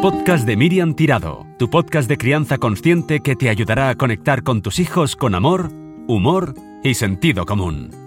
podcast 0.00 0.46
de 0.46 0.56
Miriam 0.56 0.94
Tirado, 0.94 1.46
tu 1.58 1.68
podcast 1.68 2.08
de 2.08 2.16
crianza 2.16 2.56
consciente 2.56 3.20
que 3.20 3.36
te 3.36 3.50
ayudará 3.50 3.90
a 3.90 3.96
conectar 3.96 4.42
con 4.42 4.62
tus 4.62 4.78
hijos 4.78 5.14
con 5.14 5.34
amor, 5.34 5.70
humor 6.08 6.54
y 6.82 6.94
sentido 6.94 7.44
común. 7.44 7.99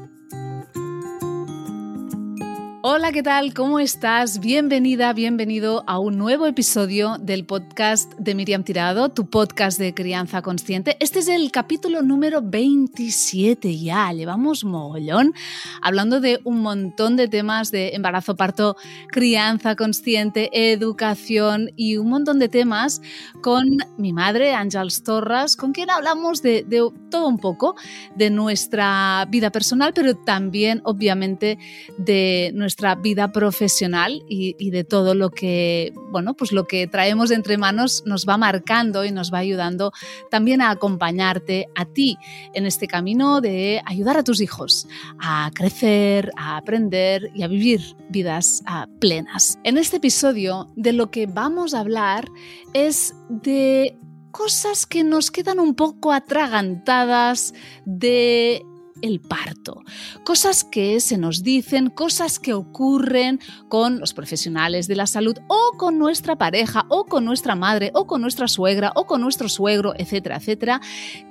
Hola, 2.85 3.13
¿qué 3.13 3.23
tal? 3.23 3.53
¿Cómo 3.53 3.79
estás? 3.79 4.41
Bienvenida, 4.41 5.13
bienvenido 5.13 5.85
a 5.87 5.99
un 5.99 6.17
nuevo 6.17 6.47
episodio 6.47 7.15
del 7.17 7.45
podcast 7.45 8.11
de 8.15 8.35
Miriam 8.35 8.65
Tirado, 8.65 9.07
tu 9.07 9.29
podcast 9.29 9.79
de 9.79 9.93
crianza 9.93 10.41
consciente. 10.41 10.97
Este 10.99 11.19
es 11.19 11.29
el 11.29 11.49
capítulo 11.49 12.01
número 12.01 12.41
27 12.43 13.79
ya, 13.79 14.11
llevamos 14.11 14.65
mogollón, 14.65 15.33
hablando 15.81 16.19
de 16.19 16.41
un 16.43 16.59
montón 16.59 17.15
de 17.15 17.29
temas 17.29 17.71
de 17.71 17.91
embarazo, 17.95 18.35
parto, 18.35 18.75
crianza 19.07 19.77
consciente, 19.77 20.49
educación 20.73 21.69
y 21.77 21.95
un 21.95 22.09
montón 22.09 22.37
de 22.37 22.49
temas 22.49 23.01
con 23.41 23.77
mi 23.97 24.11
madre, 24.11 24.55
Ángels 24.55 25.03
Torres, 25.03 25.55
con 25.55 25.71
quien 25.71 25.89
hablamos 25.89 26.41
de, 26.41 26.65
de 26.67 26.85
todo 27.09 27.29
un 27.29 27.37
poco, 27.37 27.75
de 28.17 28.29
nuestra 28.29 29.25
vida 29.29 29.51
personal, 29.51 29.93
pero 29.93 30.17
también, 30.17 30.81
obviamente, 30.83 31.57
de 31.97 32.51
nuestra 32.53 32.72
nuestra 32.73 32.95
vida 32.95 33.31
profesional 33.31 34.23
y, 34.27 34.71
de 34.71 34.83
todo 34.83 35.13
lo 35.13 35.29
que, 35.29 35.93
bueno, 36.09 36.33
pues 36.33 36.51
lo 36.51 36.65
que 36.65 36.87
traemos 36.87 37.29
entre 37.29 37.55
manos 37.55 38.01
nos 38.07 38.27
va 38.27 38.35
marcando 38.35 39.05
y 39.05 39.11
nos 39.11 39.31
va 39.31 39.37
ayudando 39.37 39.91
también 40.31 40.59
a 40.59 40.71
acompañarte 40.71 41.67
a 41.75 41.85
ti 41.85 42.17
en 42.55 42.65
este 42.65 42.87
camino 42.87 43.41
de 43.41 43.79
ayudar 43.85 44.17
a 44.17 44.23
tus 44.23 44.41
hijos 44.41 44.87
a 45.19 45.51
crecer, 45.53 46.31
a 46.35 46.57
aprender 46.57 47.29
y 47.35 47.43
a 47.43 47.47
vivir 47.47 47.95
vidas 48.09 48.63
ah, 48.65 48.87
plenas. 48.99 49.59
En 49.63 49.77
este 49.77 49.97
episodio 49.97 50.71
de 50.75 50.93
lo 50.93 51.11
que 51.11 51.27
vamos 51.27 51.75
a 51.75 51.79
hablar 51.81 52.27
es 52.73 53.13
de 53.29 53.95
cosas 54.31 54.87
que 54.87 55.03
nos 55.03 55.29
quedan 55.29 55.59
un 55.59 55.75
poco 55.75 56.11
atragantadas 56.11 57.53
de 57.85 58.65
el 59.03 59.19
parto. 59.19 59.83
Cosas 60.23 60.63
que 60.63 60.99
se 60.99 61.17
nos 61.19 61.43
dicen, 61.43 61.89
cosas 61.89 62.39
que 62.39 62.53
ocurren 62.53 63.39
con 63.69 63.99
los 63.99 64.13
profesionales 64.13 64.87
de 64.87 64.95
la 64.95 65.05
salud 65.05 65.37
o 65.47 65.77
con 65.77 65.99
nuestra 65.99 66.37
pareja 66.37 66.85
o 66.89 67.05
con 67.05 67.25
nuestra 67.25 67.55
madre 67.55 67.91
o 67.93 68.07
con 68.07 68.21
nuestra 68.21 68.47
suegra 68.47 68.91
o 68.95 69.05
con 69.05 69.21
nuestro 69.21 69.49
suegro, 69.49 69.93
etcétera, 69.97 70.37
etcétera, 70.37 70.81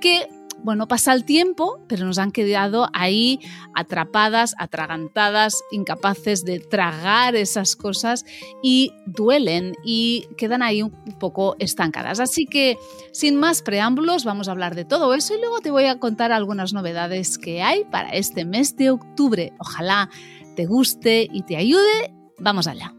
que 0.00 0.28
bueno, 0.62 0.86
pasa 0.86 1.12
el 1.12 1.24
tiempo, 1.24 1.80
pero 1.88 2.06
nos 2.06 2.18
han 2.18 2.30
quedado 2.30 2.88
ahí 2.92 3.40
atrapadas, 3.74 4.54
atragantadas, 4.58 5.62
incapaces 5.72 6.44
de 6.44 6.60
tragar 6.60 7.34
esas 7.34 7.76
cosas 7.76 8.24
y 8.62 8.92
duelen 9.06 9.74
y 9.84 10.28
quedan 10.36 10.62
ahí 10.62 10.82
un 10.82 10.92
poco 11.18 11.56
estancadas. 11.58 12.20
Así 12.20 12.46
que, 12.46 12.78
sin 13.12 13.36
más 13.36 13.62
preámbulos, 13.62 14.24
vamos 14.24 14.48
a 14.48 14.52
hablar 14.52 14.74
de 14.74 14.84
todo 14.84 15.14
eso 15.14 15.34
y 15.34 15.40
luego 15.40 15.60
te 15.60 15.70
voy 15.70 15.86
a 15.86 15.98
contar 15.98 16.32
algunas 16.32 16.72
novedades 16.72 17.38
que 17.38 17.62
hay 17.62 17.84
para 17.84 18.10
este 18.10 18.44
mes 18.44 18.76
de 18.76 18.90
octubre. 18.90 19.52
Ojalá 19.58 20.08
te 20.54 20.66
guste 20.66 21.28
y 21.32 21.42
te 21.42 21.56
ayude. 21.56 22.14
Vamos 22.38 22.66
allá. 22.66 22.94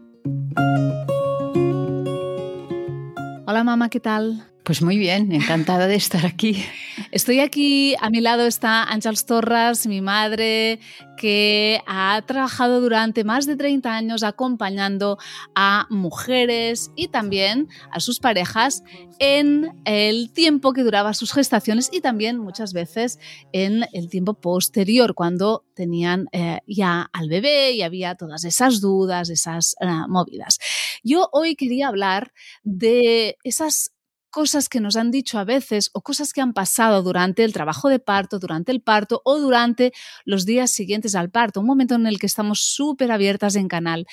Hola 3.46 3.62
mamá, 3.62 3.88
¿qué 3.88 4.00
tal? 4.00 4.53
Pues 4.64 4.80
muy 4.80 4.96
bien, 4.96 5.30
encantada 5.30 5.86
de 5.86 5.94
estar 5.96 6.24
aquí. 6.24 6.64
Estoy 7.10 7.40
aquí, 7.40 7.94
a 8.00 8.08
mi 8.08 8.22
lado 8.22 8.46
está 8.46 8.84
Ángels 8.84 9.26
Torras, 9.26 9.86
mi 9.86 10.00
madre, 10.00 10.80
que 11.18 11.82
ha 11.86 12.22
trabajado 12.26 12.80
durante 12.80 13.24
más 13.24 13.44
de 13.44 13.56
30 13.56 13.94
años 13.94 14.22
acompañando 14.22 15.18
a 15.54 15.86
mujeres 15.90 16.90
y 16.96 17.08
también 17.08 17.68
a 17.90 18.00
sus 18.00 18.20
parejas 18.20 18.82
en 19.18 19.70
el 19.84 20.32
tiempo 20.32 20.72
que 20.72 20.82
duraba 20.82 21.12
sus 21.12 21.34
gestaciones 21.34 21.90
y 21.92 22.00
también 22.00 22.38
muchas 22.38 22.72
veces 22.72 23.18
en 23.52 23.84
el 23.92 24.08
tiempo 24.08 24.32
posterior, 24.32 25.14
cuando 25.14 25.66
tenían 25.74 26.28
eh, 26.32 26.60
ya 26.66 27.10
al 27.12 27.28
bebé 27.28 27.72
y 27.72 27.82
había 27.82 28.14
todas 28.14 28.44
esas 28.44 28.80
dudas, 28.80 29.28
esas 29.28 29.76
eh, 29.80 29.86
movidas. 30.08 30.58
Yo 31.02 31.28
hoy 31.32 31.54
quería 31.54 31.88
hablar 31.88 32.32
de 32.62 33.36
esas 33.44 33.93
cosas 34.34 34.68
que 34.68 34.80
nos 34.80 34.96
han 34.96 35.12
dicho 35.12 35.38
a 35.38 35.44
veces 35.44 35.90
o 35.92 36.02
cosas 36.02 36.32
que 36.32 36.40
han 36.40 36.54
pasado 36.54 37.04
durante 37.04 37.44
el 37.44 37.52
trabajo 37.52 37.88
de 37.88 38.00
parto, 38.00 38.40
durante 38.40 38.72
el 38.72 38.82
parto 38.82 39.22
o 39.24 39.38
durante 39.38 39.92
los 40.24 40.44
días 40.44 40.72
siguientes 40.72 41.14
al 41.14 41.30
parto, 41.30 41.60
un 41.60 41.66
momento 41.66 41.94
en 41.94 42.08
el 42.08 42.18
que 42.18 42.26
estamos 42.26 42.58
súper 42.58 43.12
abiertas 43.12 43.54
en 43.54 43.68
canal 43.68 44.06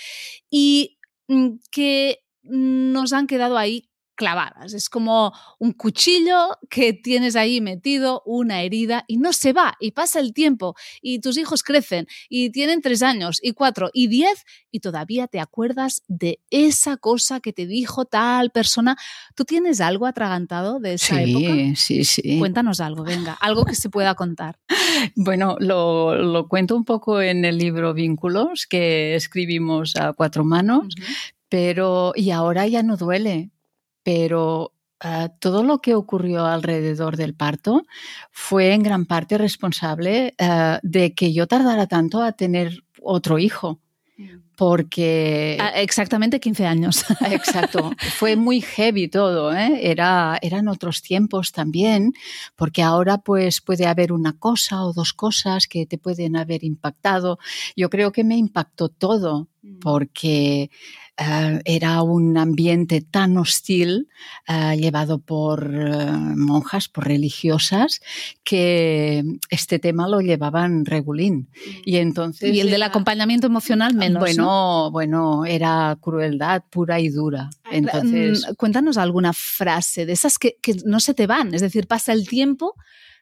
y 0.51 0.99
mm, 1.27 1.55
que 1.71 2.19
nos 2.43 3.13
han 3.13 3.25
quedado 3.25 3.57
ahí 3.57 3.89
clavadas. 4.21 4.75
Es 4.75 4.87
como 4.87 5.33
un 5.57 5.73
cuchillo 5.73 6.59
que 6.69 6.93
tienes 6.93 7.35
ahí 7.35 7.59
metido, 7.59 8.21
una 8.23 8.61
herida, 8.61 9.03
y 9.07 9.17
no 9.17 9.33
se 9.33 9.51
va, 9.51 9.73
y 9.79 9.93
pasa 9.93 10.19
el 10.19 10.31
tiempo, 10.31 10.75
y 11.01 11.21
tus 11.21 11.39
hijos 11.39 11.63
crecen, 11.63 12.05
y 12.29 12.51
tienen 12.51 12.83
tres 12.83 13.01
años, 13.01 13.39
y 13.41 13.53
cuatro, 13.53 13.89
y 13.93 14.09
diez, 14.09 14.45
y 14.69 14.81
todavía 14.81 15.25
te 15.25 15.39
acuerdas 15.39 16.03
de 16.07 16.39
esa 16.51 16.97
cosa 16.97 17.39
que 17.39 17.51
te 17.51 17.65
dijo 17.65 18.05
tal 18.05 18.51
persona. 18.51 18.95
¿Tú 19.33 19.43
tienes 19.43 19.81
algo 19.81 20.05
atragantado 20.05 20.79
de 20.79 20.93
esa 20.93 21.19
época? 21.23 21.75
Sí, 21.75 22.03
sí. 22.03 22.37
Cuéntanos 22.37 22.79
algo, 22.79 23.03
venga, 23.03 23.33
algo 23.41 23.65
que 23.65 23.73
se 23.73 23.89
pueda 23.89 24.13
contar. 24.13 24.59
Bueno, 25.15 25.55
lo, 25.59 26.47
cuento 26.47 26.75
un 26.75 26.85
poco 26.85 27.21
en 27.21 27.43
el 27.43 27.57
libro 27.57 27.93
Vínculos 27.95 28.67
que 28.67 29.15
escribimos 29.15 29.95
a 29.95 30.13
cuatro 30.13 30.43
manos, 30.43 30.93
pero 31.49 32.13
y 32.15 32.29
ahora 32.29 32.67
ya 32.67 32.83
no 32.83 32.97
duele 32.97 33.49
pero 34.03 34.73
ah, 34.99 35.29
todo 35.39 35.63
lo 35.63 35.79
que 35.79 35.95
ocurrió 35.95 36.45
alrededor 36.45 37.17
del 37.17 37.33
parto 37.33 37.85
fue 38.31 38.73
en 38.73 38.83
gran 38.83 39.05
parte 39.05 39.37
responsable 39.37 40.33
ah, 40.39 40.79
de 40.83 41.13
que 41.13 41.33
yo 41.33 41.47
tardara 41.47 41.87
tanto 41.87 42.21
a 42.21 42.31
tener 42.33 42.83
otro 43.01 43.39
hijo. 43.39 43.79
Mm. 44.17 44.41
Porque. 44.55 45.57
Ah, 45.59 45.71
exactamente 45.81 46.39
15 46.39 46.67
años. 46.67 47.03
Exacto. 47.31 47.91
Fue 48.17 48.35
muy 48.35 48.61
heavy 48.61 49.07
todo. 49.07 49.55
¿eh? 49.55 49.89
Era, 49.89 50.37
eran 50.41 50.67
otros 50.67 51.01
tiempos 51.01 51.51
también, 51.51 52.13
porque 52.55 52.83
ahora 52.83 53.17
pues 53.17 53.61
puede 53.61 53.87
haber 53.87 54.11
una 54.11 54.37
cosa 54.37 54.83
o 54.83 54.93
dos 54.93 55.13
cosas 55.13 55.67
que 55.67 55.87
te 55.87 55.97
pueden 55.97 56.35
haber 56.35 56.63
impactado. 56.63 57.39
Yo 57.75 57.89
creo 57.89 58.11
que 58.11 58.23
me 58.23 58.37
impactó 58.37 58.89
todo, 58.89 59.47
mm. 59.63 59.79
porque 59.79 60.69
eh, 61.21 61.61
era 61.65 62.01
un 62.01 62.37
ambiente 62.37 63.01
tan 63.01 63.37
hostil 63.37 64.09
eh, 64.47 64.75
llevado 64.77 65.19
por 65.19 65.71
eh, 65.71 66.11
monjas, 66.35 66.87
por 66.87 67.05
religiosas, 67.05 68.01
que 68.43 69.23
este 69.49 69.77
tema 69.77 70.07
lo 70.07 70.21
llevaban 70.21 70.85
regulín. 70.85 71.49
Y 71.85 71.97
entonces... 71.97 72.53
Y 72.55 72.59
el 72.59 72.71
del 72.71 72.83
acompañamiento 72.83 73.47
emocional 73.47 73.93
menos. 73.93 74.19
Bueno, 74.19 74.89
bueno, 74.91 75.45
era 75.45 75.95
crueldad 76.01 76.63
pura 76.69 76.99
y 76.99 77.09
dura. 77.09 77.49
Entonces... 77.71 78.47
Mm, 78.49 78.55
cuéntanos 78.55 78.97
alguna 78.97 79.33
frase 79.33 80.05
de 80.05 80.13
esas 80.13 80.39
que, 80.39 80.57
que 80.61 80.75
no 80.85 80.99
se 80.99 81.13
te 81.13 81.27
van, 81.27 81.53
es 81.53 81.61
decir, 81.61 81.87
pasa 81.87 82.13
el 82.13 82.27
tiempo 82.27 82.75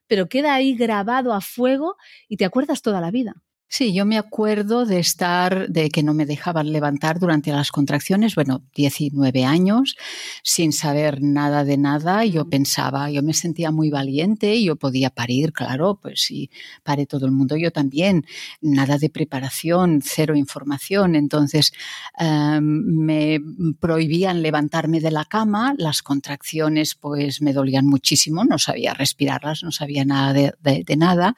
pero 0.08 0.28
queda 0.28 0.56
ahí 0.56 0.76
grabado 0.76 1.34
a 1.34 1.40
fuego 1.40 1.96
y 2.28 2.38
te 2.38 2.44
acuerdas 2.44 2.81
toda 2.81 3.00
la 3.00 3.12
vida. 3.12 3.36
Sí, 3.72 3.94
yo 3.94 4.03
me 4.03 4.18
acuerdo 4.18 4.88
de 4.88 4.97
estar, 5.00 5.69
de 5.69 5.91
que 5.91 6.02
no 6.02 6.16
me 6.16 6.25
dejaban 6.25 6.72
levantar 6.74 7.19
durante 7.19 7.52
las 7.52 7.72
contracciones, 7.72 8.34
bueno, 8.34 8.63
19 8.74 9.46
años, 9.46 9.96
sin 10.41 10.74
saber 10.74 11.22
nada 11.22 11.63
de 11.63 11.78
nada. 11.78 12.25
Yo 12.25 12.50
pensaba, 12.50 13.12
yo 13.12 13.22
me 13.22 13.35
sentía 13.35 13.69
muy 13.69 13.91
valiente, 13.91 14.62
yo 14.63 14.75
podía 14.75 15.12
parir, 15.12 15.53
claro, 15.53 16.00
pues 16.02 16.22
sí, 16.22 16.50
pare 16.81 17.06
todo 17.06 17.28
el 17.28 17.31
mundo, 17.31 17.57
yo 17.57 17.69
también. 17.72 18.25
Nada 18.59 18.97
de 18.97 19.12
preparación, 19.12 20.01
cero 20.03 20.36
información. 20.36 21.13
Entonces, 21.16 21.72
em, 22.18 22.63
me 22.63 23.39
prohibían 23.80 24.42
levantarme 24.42 25.00
de 25.00 25.12
la 25.12 25.25
cama, 25.25 25.75
las 25.77 26.01
contracciones 26.01 26.95
pues 26.95 27.39
me 27.44 27.54
dolían 27.54 27.86
muchísimo, 27.86 28.44
no 28.45 28.57
sabía 28.57 28.95
respirarlas, 28.95 29.62
no 29.63 29.71
sabía 29.71 30.06
nada 30.06 30.33
de 30.33 30.95
nada. 30.98 31.36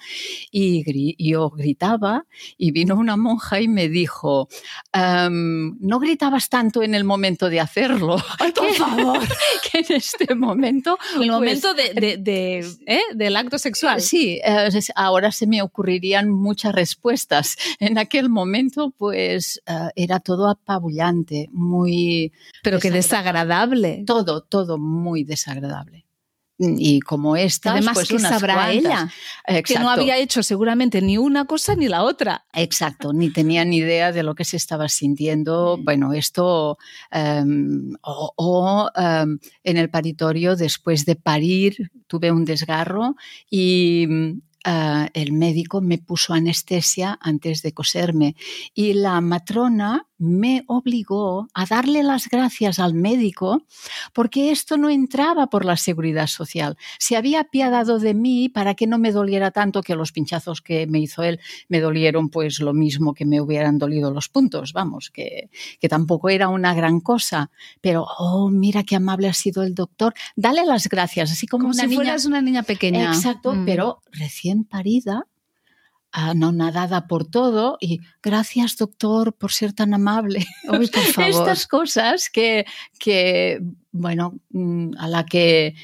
Y 0.51 0.83
yo 1.17 1.49
gritaba 1.49 2.20
y 2.57 2.71
vino 2.71 2.95
una 2.95 3.17
monja 3.17 3.59
y 3.61 3.67
me 3.67 3.89
dijo, 3.89 4.47
em, 4.93 5.77
no 5.79 5.99
gritabas 5.99 6.49
tanto 6.49 6.83
en 6.83 6.95
el 6.95 7.03
momento 7.03 7.49
de 7.49 7.59
hacerlo. 7.59 8.17
Ay, 8.39 8.51
por 8.51 8.73
favor. 8.75 9.19
que 9.71 9.79
en 9.79 9.97
este 9.97 10.35
momento... 10.35 10.97
En 11.15 11.23
el 11.23 11.29
pues, 11.29 11.63
momento 11.63 11.73
de, 11.73 12.59
¿eh? 12.85 13.01
del 13.13 13.35
acto 13.35 13.57
sexual. 13.57 14.01
Sí, 14.01 14.39
eh, 14.43 14.69
ahora 14.95 15.31
se 15.31 15.47
me 15.47 15.61
ocurrirían 15.61 16.29
muchas 16.29 16.73
respuestas. 16.73 17.57
En 17.79 17.97
aquel 17.97 18.29
momento, 18.29 18.93
pues 18.97 19.61
eh, 19.65 19.89
era 19.95 20.19
todo 20.19 20.49
apabullante, 20.49 21.49
muy... 21.51 22.31
Pero 22.63 22.79
que 22.79 22.91
desagradable. 22.91 24.03
Todo, 24.05 24.41
todo 24.41 24.77
muy 24.77 25.23
desagradable 25.23 26.05
y 26.77 26.99
como 26.99 27.35
esta. 27.35 27.71
Además, 27.71 27.93
pues 27.95 28.11
unas 28.11 28.31
sabrá 28.31 28.53
cuantas. 28.53 29.11
ella? 29.47 29.63
Que 29.63 29.79
no 29.79 29.89
había 29.89 30.17
hecho 30.17 30.43
seguramente 30.43 31.01
ni 31.01 31.17
una 31.17 31.45
cosa 31.45 31.75
ni 31.75 31.87
la 31.87 32.03
otra. 32.03 32.45
Exacto, 32.53 33.13
ni 33.13 33.31
tenía 33.31 33.65
ni 33.65 33.77
idea 33.77 34.11
de 34.11 34.23
lo 34.23 34.35
que 34.35 34.45
se 34.45 34.57
estaba 34.57 34.87
sintiendo. 34.89 35.77
Mm. 35.77 35.83
Bueno, 35.85 36.13
esto 36.13 36.77
em, 37.11 37.93
o, 38.01 38.33
o, 38.35 38.89
em, 38.95 39.39
en 39.63 39.77
el 39.77 39.89
paritorio 39.89 40.55
después 40.55 41.05
de 41.05 41.15
parir 41.15 41.91
tuve 42.07 42.31
un 42.31 42.45
desgarro 42.45 43.15
y 43.49 44.05
mm, 44.07 44.41
ah, 44.65 45.09
el 45.13 45.33
médico 45.33 45.81
me 45.81 45.97
puso 45.97 46.33
anestesia 46.33 47.17
antes 47.21 47.61
de 47.61 47.73
coserme 47.73 48.35
y 48.73 48.93
la 48.93 49.21
matrona 49.21 50.07
me 50.23 50.63
obligó 50.67 51.47
a 51.55 51.65
darle 51.65 52.03
las 52.03 52.29
gracias 52.29 52.77
al 52.77 52.93
médico 52.93 53.63
porque 54.13 54.51
esto 54.51 54.77
no 54.77 54.89
entraba 54.91 55.47
por 55.47 55.65
la 55.65 55.77
seguridad 55.77 56.27
social. 56.27 56.77
Se 56.99 57.15
había 57.17 57.39
apiadado 57.41 57.97
de 57.97 58.13
mí 58.13 58.47
para 58.47 58.75
que 58.75 58.85
no 58.85 58.99
me 58.99 59.11
doliera 59.11 59.49
tanto 59.49 59.81
que 59.81 59.95
los 59.95 60.11
pinchazos 60.11 60.61
que 60.61 60.85
me 60.85 60.99
hizo 60.99 61.23
él 61.23 61.39
me 61.69 61.79
dolieron 61.79 62.29
pues 62.29 62.59
lo 62.59 62.73
mismo 62.73 63.15
que 63.15 63.25
me 63.25 63.41
hubieran 63.41 63.79
dolido 63.79 64.11
los 64.11 64.29
puntos, 64.29 64.73
vamos, 64.73 65.09
que, 65.09 65.49
que 65.79 65.89
tampoco 65.89 66.29
era 66.29 66.49
una 66.49 66.75
gran 66.75 66.99
cosa. 66.99 67.49
Pero, 67.81 68.05
oh, 68.19 68.49
mira 68.51 68.83
qué 68.83 68.95
amable 68.97 69.27
ha 69.27 69.33
sido 69.33 69.63
el 69.63 69.73
doctor. 69.73 70.13
Dale 70.35 70.65
las 70.67 70.87
gracias, 70.87 71.31
así 71.31 71.47
como, 71.47 71.63
Como 71.63 71.73
una 71.73 71.81
si 71.83 71.87
niña. 71.89 71.95
fueras 71.97 72.25
una 72.25 72.41
niña 72.43 72.61
pequeña. 72.63 73.05
Exacto, 73.11 73.55
Mm. 73.55 73.65
pero 73.65 74.01
recién 74.11 74.65
parida, 74.65 75.25
anonadada 76.11 77.07
por 77.07 77.25
todo 77.25 77.77
y 77.79 78.01
gracias 78.21 78.77
doctor 78.77 79.33
por 79.33 79.51
ser 79.51 79.73
tan 79.73 79.93
amable. 79.93 80.45
Uy, 80.69 80.87
por 80.87 81.03
favor. 81.13 81.29
Estas 81.29 81.67
cosas 81.67 82.29
que, 82.29 82.65
que 82.99 83.61
bueno, 83.91 84.39
mm, 84.49 84.91
a 84.97 85.07
la 85.07 85.25
que 85.25 85.75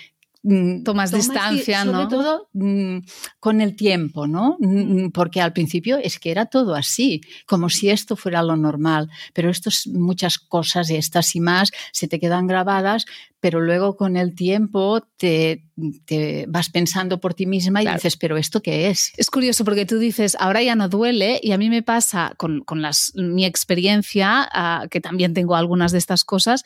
mm, 0.50 0.84
Tomas 0.84 1.12
di- 1.12 1.18
distancia, 1.18 1.84
sobre 1.84 1.98
¿no? 2.04 2.08
todo 2.08 2.50
mm, 2.54 2.98
con 3.40 3.60
el 3.62 3.76
tiempo, 3.76 4.28
¿no? 4.28 4.56
Mm, 4.60 5.10
Porque 5.12 5.42
al 5.42 5.52
principio 5.54 5.98
es 5.98 6.20
que 6.20 6.32
era 6.32 6.46
todo 6.46 6.74
así, 6.76 7.22
como 7.46 7.70
si 7.70 7.90
esto 7.90 8.16
fuera 8.16 8.42
lo 8.44 8.56
normal, 8.56 9.10
pero 9.34 9.50
estas 9.50 9.88
muchas 9.88 10.40
cosas, 10.40 10.90
estas 10.90 11.36
y 11.36 11.40
más, 11.42 11.72
se 11.92 12.08
te 12.08 12.20
quedan 12.20 12.48
grabadas, 12.48 13.06
pero 13.40 13.62
luego 13.62 13.96
con 13.98 14.18
el 14.18 14.34
tiempo 14.34 15.02
te, 15.18 15.64
te 16.06 16.46
vas 16.48 16.70
pensando 16.70 17.20
por 17.20 17.34
ti 17.34 17.46
misma 17.46 17.82
y 17.82 17.86
Claro. 17.86 17.98
dices, 17.98 18.18
pero 18.18 18.36
¿esto 18.38 18.62
qué 18.62 18.90
es? 18.90 19.12
Es 19.18 19.30
curioso 19.30 19.64
porque 19.66 19.86
tú 19.86 20.00
dices, 20.00 20.36
ahora 20.40 20.64
ya 20.64 20.76
no 20.76 20.90
duele 20.90 21.40
y 21.44 21.52
a 21.52 21.58
mí 21.58 21.70
me 21.70 21.84
pasa 21.84 22.34
con, 22.38 22.62
con 22.62 22.82
las, 22.82 23.12
mi 23.16 23.46
experiencia, 23.46 24.48
ah, 24.52 24.88
que 24.90 25.02
también 25.02 25.34
tengo 25.34 25.56
algunas 25.56 25.92
de 25.92 25.98
estas 26.00 26.24
cosas, 26.24 26.64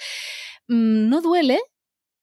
no 0.67 1.21
duele 1.21 1.59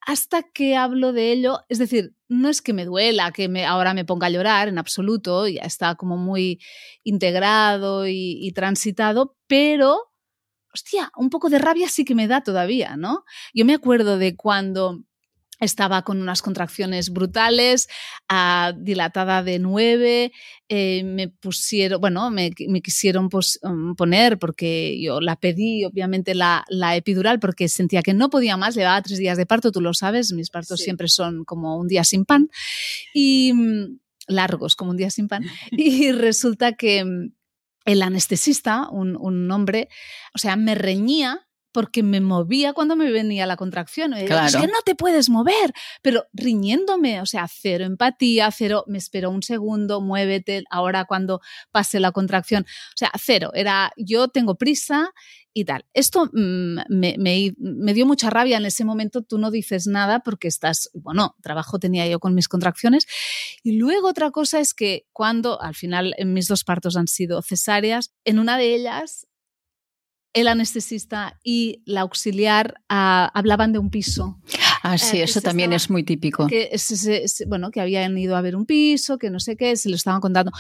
hasta 0.07 0.43
que 0.43 0.77
hablo 0.77 1.13
de 1.13 1.33
ello. 1.33 1.61
Es 1.69 1.79
decir, 1.79 2.15
no 2.29 2.49
es 2.49 2.63
que 2.63 2.73
me 2.73 2.85
duela, 2.85 3.33
que 3.33 3.65
ahora 3.67 3.95
me 3.95 4.05
ponga 4.05 4.27
a 4.29 4.31
llorar 4.31 4.69
en 4.69 4.79
absoluto, 4.79 5.49
ya 5.49 5.63
está 5.63 5.95
como 5.97 6.17
muy 6.17 6.61
integrado 7.05 8.07
y, 8.07 8.39
y 8.41 8.53
transitado, 8.53 9.37
pero, 9.47 9.99
hostia, 10.75 11.11
un 11.17 11.31
poco 11.31 11.51
de 11.51 11.59
rabia 11.59 11.89
sí 11.89 12.05
que 12.05 12.15
me 12.15 12.29
da 12.29 12.43
todavía, 12.43 12.97
¿no? 12.97 13.25
Yo 13.55 13.65
me 13.65 13.75
acuerdo 13.75 14.19
de 14.19 14.37
cuando 14.37 15.03
estaba 15.61 16.03
con 16.03 16.21
unas 16.21 16.43
contracciones 16.43 17.11
brutales, 17.11 17.89
ah, 18.29 18.73
dilatada 18.77 19.43
de 19.43 19.59
9, 19.59 20.33
me 21.05 21.29
pusieron, 21.29 22.01
bueno, 22.01 22.31
me, 22.31 22.51
me 22.69 22.83
quisieron 22.83 23.29
pos, 23.29 23.59
um, 23.63 23.95
poner 23.95 24.39
porque 24.39 25.01
yo 25.01 25.21
la 25.21 25.37
pedí, 25.37 25.85
obviamente, 25.85 26.35
la, 26.35 26.65
la, 26.69 26.97
epidural 26.97 27.41
porque 27.41 27.69
sentía 27.69 28.03
que 28.03 28.15
no 28.15 28.31
podía 28.31 28.57
más, 28.57 28.75
llevaba 28.75 29.03
tres 29.03 29.19
días 29.19 29.39
de 29.39 29.47
parto, 29.47 29.73
tú 29.73 29.81
lo 29.81 29.95
sabes, 29.95 30.33
mis 30.33 30.51
partos 30.51 30.79
sí. 30.79 30.85
siempre 30.85 31.09
son 31.09 31.45
como 31.45 31.77
un 31.79 31.89
día 31.89 32.05
sin 32.05 32.25
pan 32.25 32.51
y 33.15 33.53
mm, 33.55 33.99
largos, 34.29 34.77
como 34.77 34.91
un 34.91 34.97
día 34.97 35.11
sin 35.11 35.29
pan, 35.29 35.45
y 35.71 36.13
resulta 36.13 36.73
que 36.73 37.05
mm, 37.05 37.33
el 37.87 38.03
anestesista, 38.03 38.89
un, 38.91 39.17
un 39.17 39.51
hombre, 39.51 39.89
o 40.35 40.39
sea, 40.39 40.57
me 40.57 40.75
reñía 40.75 41.48
porque 41.73 42.03
me 42.03 42.21
movía 42.21 42.73
cuando 42.73 42.97
me 42.97 43.11
venía 43.11 43.47
la 43.47 43.57
contracción. 43.57 44.13
Claro. 44.27 44.47
Es 44.47 44.57
que 44.57 44.67
no 44.67 44.81
te 44.85 44.95
puedes 44.95 45.29
mover, 45.29 45.73
pero 46.03 46.25
riñéndome, 46.33 47.21
o 47.21 47.27
sea, 47.27 47.47
cero 47.49 47.85
empatía, 47.85 48.51
cero, 48.51 48.85
me 48.87 48.99
espero 48.99 49.31
un 49.31 49.43
segundo, 49.43 50.01
muévete, 50.01 50.65
ahora 50.71 51.05
cuando 51.05 51.41
pase 51.71 52.01
la 52.01 52.13
contracción. 52.13 52.65
O 52.65 52.97
sea, 52.97 53.11
cero, 53.19 53.51
era 53.55 53.93
yo 53.97 54.29
tengo 54.29 54.57
prisa 54.57 55.13
y 55.53 55.65
tal. 55.65 55.85
Esto 55.93 56.27
mmm, 56.33 56.79
me, 56.89 57.17
me, 57.19 57.55
me, 57.59 57.95
dio 57.95 58.07
mucha 58.07 58.31
rabia 58.31 58.59
en 58.59 58.67
ese 58.67 58.85
momento, 58.85 59.23
tú 59.23 59.39
no 59.39 59.51
dices 59.51 59.87
nada 59.87 60.21
porque 60.21 60.49
estás, 60.49 60.91
bueno, 60.95 61.35
trabajo 61.43 61.79
tenía 61.79 62.07
yo 62.07 62.21
con 62.21 62.35
mis 62.35 62.49
contracciones. 62.49 63.07
Y 63.63 63.73
luego 63.73 64.09
otra 64.09 64.31
cosa 64.31 64.61
es 64.61 64.75
que 64.75 65.07
cuando, 65.13 65.61
al 65.61 65.75
final, 65.75 66.15
en 66.17 66.33
mis 66.33 66.49
dos 66.49 66.65
partos 66.65 66.97
han 66.97 67.09
sido 67.09 67.43
cesáreas, 67.43 68.13
en 68.25 68.39
una 68.39 68.57
de 68.57 68.75
ellas 68.75 69.27
el 70.33 70.49
anestesista 70.49 71.39
y 71.43 71.83
la 71.87 72.03
auxiliar 72.03 72.75
uh, 72.91 73.31
hablaban 73.35 73.73
de 73.73 73.79
un 73.79 73.91
piso. 73.91 74.39
Ah, 74.83 74.99
sí, 74.99 75.19
eh, 75.19 75.25
eso 75.25 75.41
también 75.41 75.73
estaba, 75.73 75.77
es 75.77 75.91
muy 75.91 76.03
típico. 76.05 76.47
Que, 76.47 76.69
es, 76.73 76.91
es, 76.91 77.45
bueno, 77.47 77.71
que 77.71 77.81
habían 77.81 78.17
ido 78.17 78.37
a 78.37 78.41
ver 78.41 78.57
un 78.57 78.67
piso, 78.67 79.19
que 79.19 79.31
no 79.31 79.41
sé 79.41 79.57
qué, 79.57 79.77
se 79.77 79.89
lo 79.89 79.97
estaban 79.97 80.21
contando. 80.21 80.53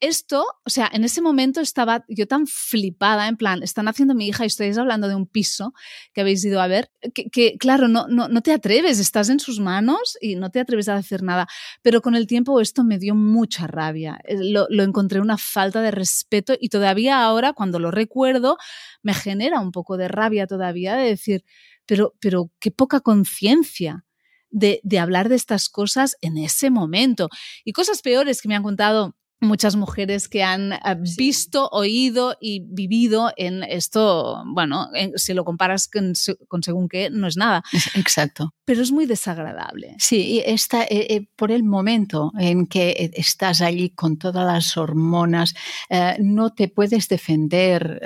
Esto, 0.00 0.44
o 0.64 0.70
sea, 0.70 0.90
en 0.92 1.04
ese 1.04 1.22
momento 1.22 1.60
estaba 1.60 2.04
yo 2.08 2.26
tan 2.26 2.46
flipada, 2.46 3.28
en 3.28 3.36
plan, 3.36 3.62
están 3.62 3.88
haciendo 3.88 4.14
mi 4.14 4.28
hija 4.28 4.44
y 4.44 4.48
estáis 4.48 4.78
hablando 4.78 5.08
de 5.08 5.14
un 5.14 5.26
piso 5.26 5.72
que 6.12 6.20
habéis 6.20 6.44
ido 6.44 6.60
a 6.60 6.66
ver, 6.66 6.90
que, 7.14 7.30
que 7.30 7.56
claro, 7.58 7.88
no, 7.88 8.06
no, 8.08 8.28
no, 8.28 8.42
te 8.42 8.52
atreves, 8.52 8.98
estás 8.98 9.28
en 9.28 9.40
sus 9.40 9.60
manos 9.60 10.16
y 10.20 10.36
no 10.36 10.50
te 10.50 10.60
atreves 10.60 10.88
a 10.88 10.96
hacer 10.96 11.22
nada. 11.22 11.46
Pero 11.82 12.02
con 12.02 12.14
el 12.14 12.26
tiempo 12.26 12.60
esto 12.60 12.84
me 12.84 12.98
dio 12.98 13.14
mucha 13.14 13.66
rabia. 13.66 14.18
Eh, 14.24 14.36
Lo, 14.40 14.66
lo 14.68 14.82
encontré 14.82 15.20
una 15.20 15.38
falta 15.38 15.82
de 15.82 15.90
respeto 15.90 16.54
y 16.60 16.68
todavía 16.68 17.22
ahora, 17.22 17.52
cuando 17.52 17.78
lo 17.78 17.90
recuerdo, 17.90 18.56
me 19.02 19.14
genera 19.14 19.60
un 19.60 19.72
poco 19.72 19.96
de 19.96 20.08
rabia 20.08 20.46
todavía 20.46 20.96
de 20.96 21.08
decir, 21.08 21.44
pero, 21.92 22.14
pero 22.20 22.50
qué 22.58 22.70
poca 22.70 23.00
conciencia 23.00 24.06
de, 24.48 24.80
de, 24.82 24.98
hablar 24.98 25.28
de 25.28 25.34
estas 25.34 25.68
cosas 25.68 26.16
en 26.22 26.38
ese 26.38 26.70
momento. 26.70 27.28
Y 27.66 27.74
cosas 27.74 28.00
peores 28.00 28.40
que 28.40 28.48
me 28.48 28.56
han 28.56 28.62
contado 28.62 29.14
muchas 29.42 29.76
mujeres 29.76 30.28
que 30.28 30.42
han 30.42 30.72
visto, 31.16 31.68
oído 31.70 32.36
y 32.40 32.60
vivido 32.60 33.32
en 33.36 33.62
esto, 33.62 34.42
bueno, 34.46 34.88
en, 34.94 35.18
si 35.18 35.34
lo 35.34 35.44
comparas 35.44 35.88
con, 35.88 36.14
con, 36.48 36.62
según 36.62 36.88
qué, 36.88 37.10
no 37.10 37.26
es 37.26 37.36
nada. 37.36 37.62
Exacto. 37.94 38.54
Pero 38.64 38.80
es 38.80 38.92
muy 38.92 39.06
desagradable. 39.06 39.96
Sí, 39.98 40.22
y 40.22 40.38
está, 40.38 40.84
eh, 40.84 41.06
eh, 41.10 41.28
por 41.36 41.50
el 41.50 41.64
momento 41.64 42.32
en 42.38 42.66
que 42.66 43.10
estás 43.14 43.60
allí 43.60 43.90
con 43.90 44.16
todas 44.16 44.46
las 44.46 44.76
hormonas, 44.76 45.54
eh, 45.90 46.16
no 46.20 46.50
te 46.50 46.68
puedes 46.68 47.08
defender, 47.08 48.00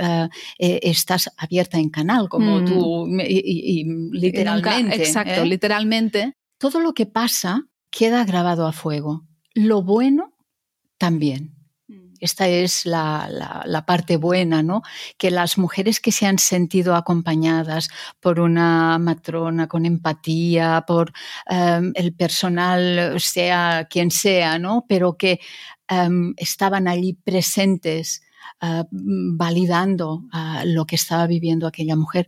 eh, 0.58 0.80
estás 0.82 1.30
abierta 1.36 1.78
en 1.78 1.90
canal, 1.90 2.28
como 2.28 2.60
mm. 2.60 2.64
tú, 2.64 3.06
y, 3.20 3.84
literalmente. 4.12 4.82
Nunca, 4.82 4.96
exacto, 4.96 5.42
¿eh? 5.42 5.46
literalmente. 5.46 6.32
Todo 6.58 6.80
lo 6.80 6.94
que 6.94 7.06
pasa 7.06 7.66
queda 7.90 8.24
grabado 8.24 8.66
a 8.66 8.72
fuego. 8.72 9.26
Lo 9.54 9.82
bueno 9.82 10.35
también. 10.98 11.56
Esta 12.20 12.48
es 12.48 12.86
la, 12.86 13.28
la, 13.30 13.62
la, 13.66 13.86
parte 13.86 14.16
buena, 14.16 14.62
¿no? 14.62 14.82
Que 15.18 15.30
las 15.30 15.58
mujeres 15.58 16.00
que 16.00 16.12
se 16.12 16.26
han 16.26 16.38
sentido 16.38 16.94
acompañadas 16.94 17.88
por 18.20 18.40
una 18.40 18.98
matrona 18.98 19.68
con 19.68 19.86
empatía, 19.86 20.84
por 20.86 21.12
um, 21.50 21.92
el 21.94 22.14
personal, 22.14 23.16
sea 23.20 23.86
quien 23.90 24.10
sea, 24.10 24.58
¿no? 24.58 24.84
Pero 24.88 25.16
que 25.16 25.40
um, 25.90 26.32
estaban 26.36 26.88
allí 26.88 27.14
presentes, 27.14 28.22
uh, 28.62 28.84
validando 28.90 30.22
uh, 30.32 30.64
lo 30.64 30.86
que 30.86 30.96
estaba 30.96 31.26
viviendo 31.26 31.66
aquella 31.66 31.96
mujer, 31.96 32.26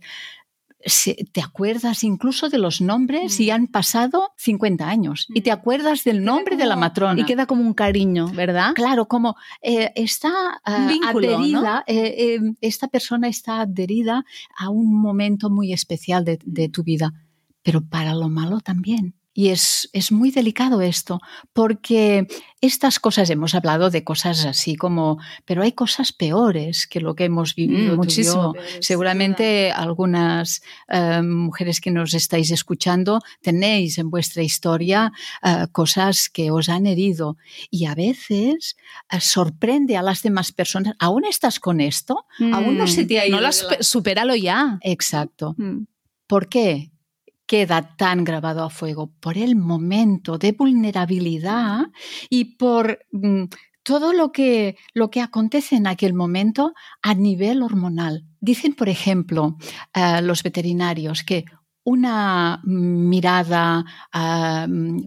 te 1.33 1.41
acuerdas 1.41 2.03
incluso 2.03 2.49
de 2.49 2.57
los 2.57 2.79
nombres 2.79 3.37
mm. 3.37 3.43
y 3.43 3.49
han 3.49 3.67
pasado 3.67 4.31
50 4.37 4.87
años 4.87 5.27
mm. 5.29 5.37
y 5.37 5.41
te 5.41 5.51
acuerdas 5.51 6.03
del 6.03 6.23
nombre 6.23 6.55
como, 6.55 6.63
de 6.63 6.69
la 6.69 6.75
matrona. 6.75 7.21
Y 7.21 7.25
queda 7.25 7.45
como 7.45 7.63
un 7.63 7.73
cariño, 7.73 8.27
¿verdad? 8.29 8.73
Claro, 8.75 9.07
como 9.07 9.35
eh, 9.61 9.91
está 9.95 10.61
uh, 10.65 10.87
Vínculo, 10.87 11.35
adherida, 11.35 11.83
¿no? 11.87 11.93
eh, 11.93 12.35
eh, 12.35 12.39
esta 12.61 12.87
persona 12.87 13.27
está 13.27 13.61
adherida 13.61 14.23
a 14.57 14.69
un 14.69 14.93
momento 14.93 15.49
muy 15.49 15.73
especial 15.73 16.23
de, 16.23 16.39
de 16.45 16.69
tu 16.69 16.83
vida, 16.83 17.13
pero 17.61 17.81
para 17.81 18.13
lo 18.13 18.29
malo 18.29 18.59
también. 18.61 19.18
Y 19.33 19.49
es, 19.49 19.89
es, 19.93 20.11
muy 20.11 20.31
delicado 20.31 20.81
esto, 20.81 21.19
porque 21.53 22.27
estas 22.61 22.99
cosas, 22.99 23.29
hemos 23.29 23.53
hablado 23.53 23.89
de 23.89 24.03
cosas 24.03 24.43
así 24.43 24.75
como, 24.75 25.17
pero 25.45 25.61
hay 25.61 25.71
cosas 25.71 26.11
peores 26.11 26.87
que 26.87 26.99
lo 26.99 27.15
que 27.15 27.25
hemos 27.25 27.55
vivido. 27.55 27.93
Mm, 27.93 27.97
muchísimo. 27.97 28.53
Peores, 28.53 28.77
Seguramente 28.81 29.71
algunas 29.71 30.61
uh, 30.91 31.23
mujeres 31.23 31.79
que 31.79 31.91
nos 31.91 32.13
estáis 32.15 32.51
escuchando 32.51 33.21
tenéis 33.41 33.97
en 33.97 34.09
vuestra 34.09 34.41
historia 34.43 35.13
uh, 35.43 35.71
cosas 35.71 36.27
que 36.27 36.51
os 36.51 36.67
han 36.67 36.87
herido 36.87 37.37
y 37.69 37.85
a 37.85 37.95
veces 37.95 38.75
uh, 39.13 39.19
sorprende 39.19 39.95
a 39.95 40.01
las 40.01 40.23
demás 40.23 40.51
personas. 40.51 40.95
¿Aún 40.99 41.23
estás 41.23 41.59
con 41.59 41.79
esto? 41.81 42.25
Mm, 42.39 42.53
¿Aún 42.53 42.77
no 42.77 42.87
se 42.87 43.05
te 43.05 43.19
ha 43.19 43.27
ido? 43.27 43.37
No 43.37 43.41
las, 43.41 43.65
ya. 44.41 44.79
Exacto. 44.81 45.55
Mm. 45.57 45.83
¿Por 46.27 46.49
qué? 46.49 46.91
Queda 47.49 47.95
tan 47.97 48.23
grabado 48.23 48.63
a 48.63 48.69
fuego? 48.69 49.11
Por 49.19 49.35
el 49.39 49.55
momento 49.55 50.37
de 50.37 50.51
vulnerabilidad 50.51 51.87
y 52.29 52.57
por 52.57 52.99
mm, 53.11 53.45
todo 53.81 54.13
lo 54.13 54.31
que, 54.31 54.77
lo 54.93 55.09
que 55.09 55.19
acontece 55.19 55.75
en 55.75 55.87
aquel 55.87 56.13
momento 56.13 56.73
a 57.01 57.15
nivel 57.15 57.63
hormonal. 57.63 58.23
Dicen, 58.39 58.75
por 58.75 58.87
ejemplo, 58.87 59.57
eh, 59.95 60.21
los 60.21 60.43
veterinarios 60.43 61.23
que 61.23 61.45
una 61.83 62.61
mirada, 62.65 63.83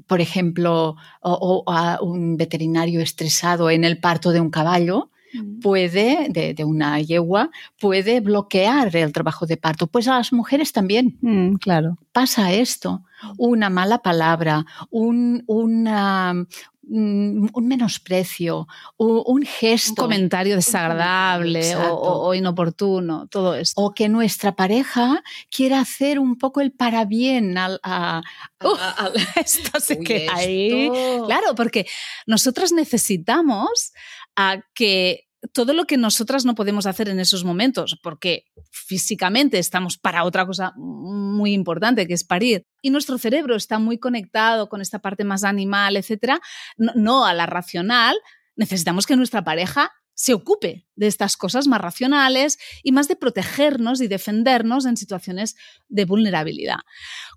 por 0.08 0.20
ejemplo, 0.20 0.96
o, 1.20 1.64
a 1.68 2.02
un 2.02 2.36
veterinario 2.36 3.00
estresado 3.00 3.70
en 3.70 3.84
el 3.84 4.00
parto 4.00 4.32
de 4.32 4.40
un 4.40 4.50
caballo, 4.50 4.98
mm. 5.04 5.12
Puede, 5.60 6.28
de, 6.30 6.64
una 6.64 7.00
yegua, 7.00 7.50
puede 7.80 8.20
bloquear 8.20 8.94
el 8.96 9.12
trabajo 9.12 9.46
de 9.46 9.56
parto. 9.56 9.86
Pues 9.86 10.08
a 10.08 10.16
las 10.16 10.32
mujeres 10.32 10.72
también. 10.72 11.18
Mm, 11.20 11.54
claro. 11.54 11.98
Pasa 12.12 12.52
esto. 12.52 13.02
Una 13.38 13.70
mala 13.70 13.98
palabra, 13.98 14.66
un, 14.90 15.44
una, 15.46 16.46
Mm, 16.84 17.46
un 17.52 17.68
menosprecio, 17.68 18.66
un 18.96 19.42
gesto. 19.44 19.92
Un 19.92 19.96
comentario 20.08 20.56
desagradable 20.56 21.76
o, 21.76 22.34
inoportuno, 22.34 23.28
todo 23.28 23.54
esto. 23.54 23.80
O 23.80 23.94
que 23.94 24.08
nuestra 24.08 24.56
pareja 24.56 25.22
quiera 25.48 25.80
hacer 25.80 26.18
un 26.18 26.36
poco 26.36 26.60
el 26.60 26.72
parabién 26.72 27.56
al, 27.56 27.78
a, 27.84 28.22
esto 29.36 29.78
se 29.78 30.00
queda 30.00 30.34
ahí. 30.34 30.90
Claro, 31.24 31.54
porque 31.54 31.86
nosotras 32.26 32.72
necesitamos 32.72 33.92
a 34.36 34.62
que 34.74 35.28
todo 35.52 35.74
lo 35.74 35.86
que 35.86 35.96
nosotras 35.96 36.44
no 36.44 36.54
podemos 36.54 36.86
hacer 36.86 37.08
en 37.08 37.18
esos 37.18 37.44
momentos, 37.44 37.98
porque 38.02 38.44
físicamente 38.70 39.58
estamos 39.58 39.98
para 39.98 40.24
otra 40.24 40.46
cosa 40.46 40.72
muy 40.76 41.52
importante, 41.52 42.06
que 42.06 42.14
es 42.14 42.24
parir, 42.24 42.66
y 42.80 42.90
nuestro 42.90 43.18
cerebro 43.18 43.56
está 43.56 43.78
muy 43.78 43.98
conectado 43.98 44.68
con 44.68 44.80
esta 44.80 45.00
parte 45.00 45.24
más 45.24 45.42
animal, 45.42 45.96
etcétera, 45.96 46.40
no, 46.76 47.24
a 47.24 47.34
la 47.34 47.46
racional, 47.46 48.16
necesitamos 48.54 49.06
que 49.06 49.16
nuestra 49.16 49.42
pareja 49.42 49.90
se 50.14 50.34
ocupe 50.34 50.86
de 50.94 51.06
estas 51.06 51.36
cosas 51.36 51.66
más 51.66 51.80
racionales 51.80 52.58
y 52.82 52.92
más 52.92 53.08
de 53.08 53.16
protegernos 53.16 54.00
y 54.00 54.08
defendernos 54.08 54.84
en 54.86 54.96
situaciones 54.96 55.56
de 55.88 56.04
vulnerabilidad. 56.04 56.80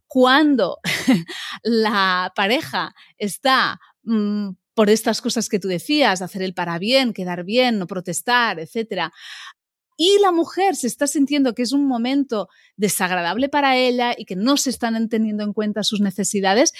Cuando 0.08 0.80
la 1.64 2.32
pareja 2.36 2.94
está 3.18 3.80
mm, 4.04 4.50
por 4.76 4.90
estas 4.92 5.22
cosas 5.22 5.50
que 5.50 5.60
tú 5.60 5.68
decías, 5.68 6.22
hacer 6.22 6.44
el 6.44 6.54
para 6.54 6.78
bien, 6.78 7.14
quedar 7.14 7.44
bien, 7.44 7.80
no 7.80 7.88
protestar, 7.88 8.60
etc. 8.60 9.10
Y 9.98 10.20
la 10.22 10.32
mujer 10.32 10.76
se 10.76 10.88
está 10.88 11.08
sintiendo 11.08 11.56
que 11.56 11.64
es 11.64 11.72
un 11.72 11.88
momento 11.88 12.50
desagradable 12.76 13.50
para 13.50 13.78
ella 13.78 14.14
y 14.16 14.26
que 14.26 14.36
no 14.36 14.58
se 14.58 14.70
están 14.70 15.10
teniendo 15.10 15.44
en 15.44 15.54
cuenta 15.54 15.84
sus 15.84 16.02
necesidades, 16.02 16.74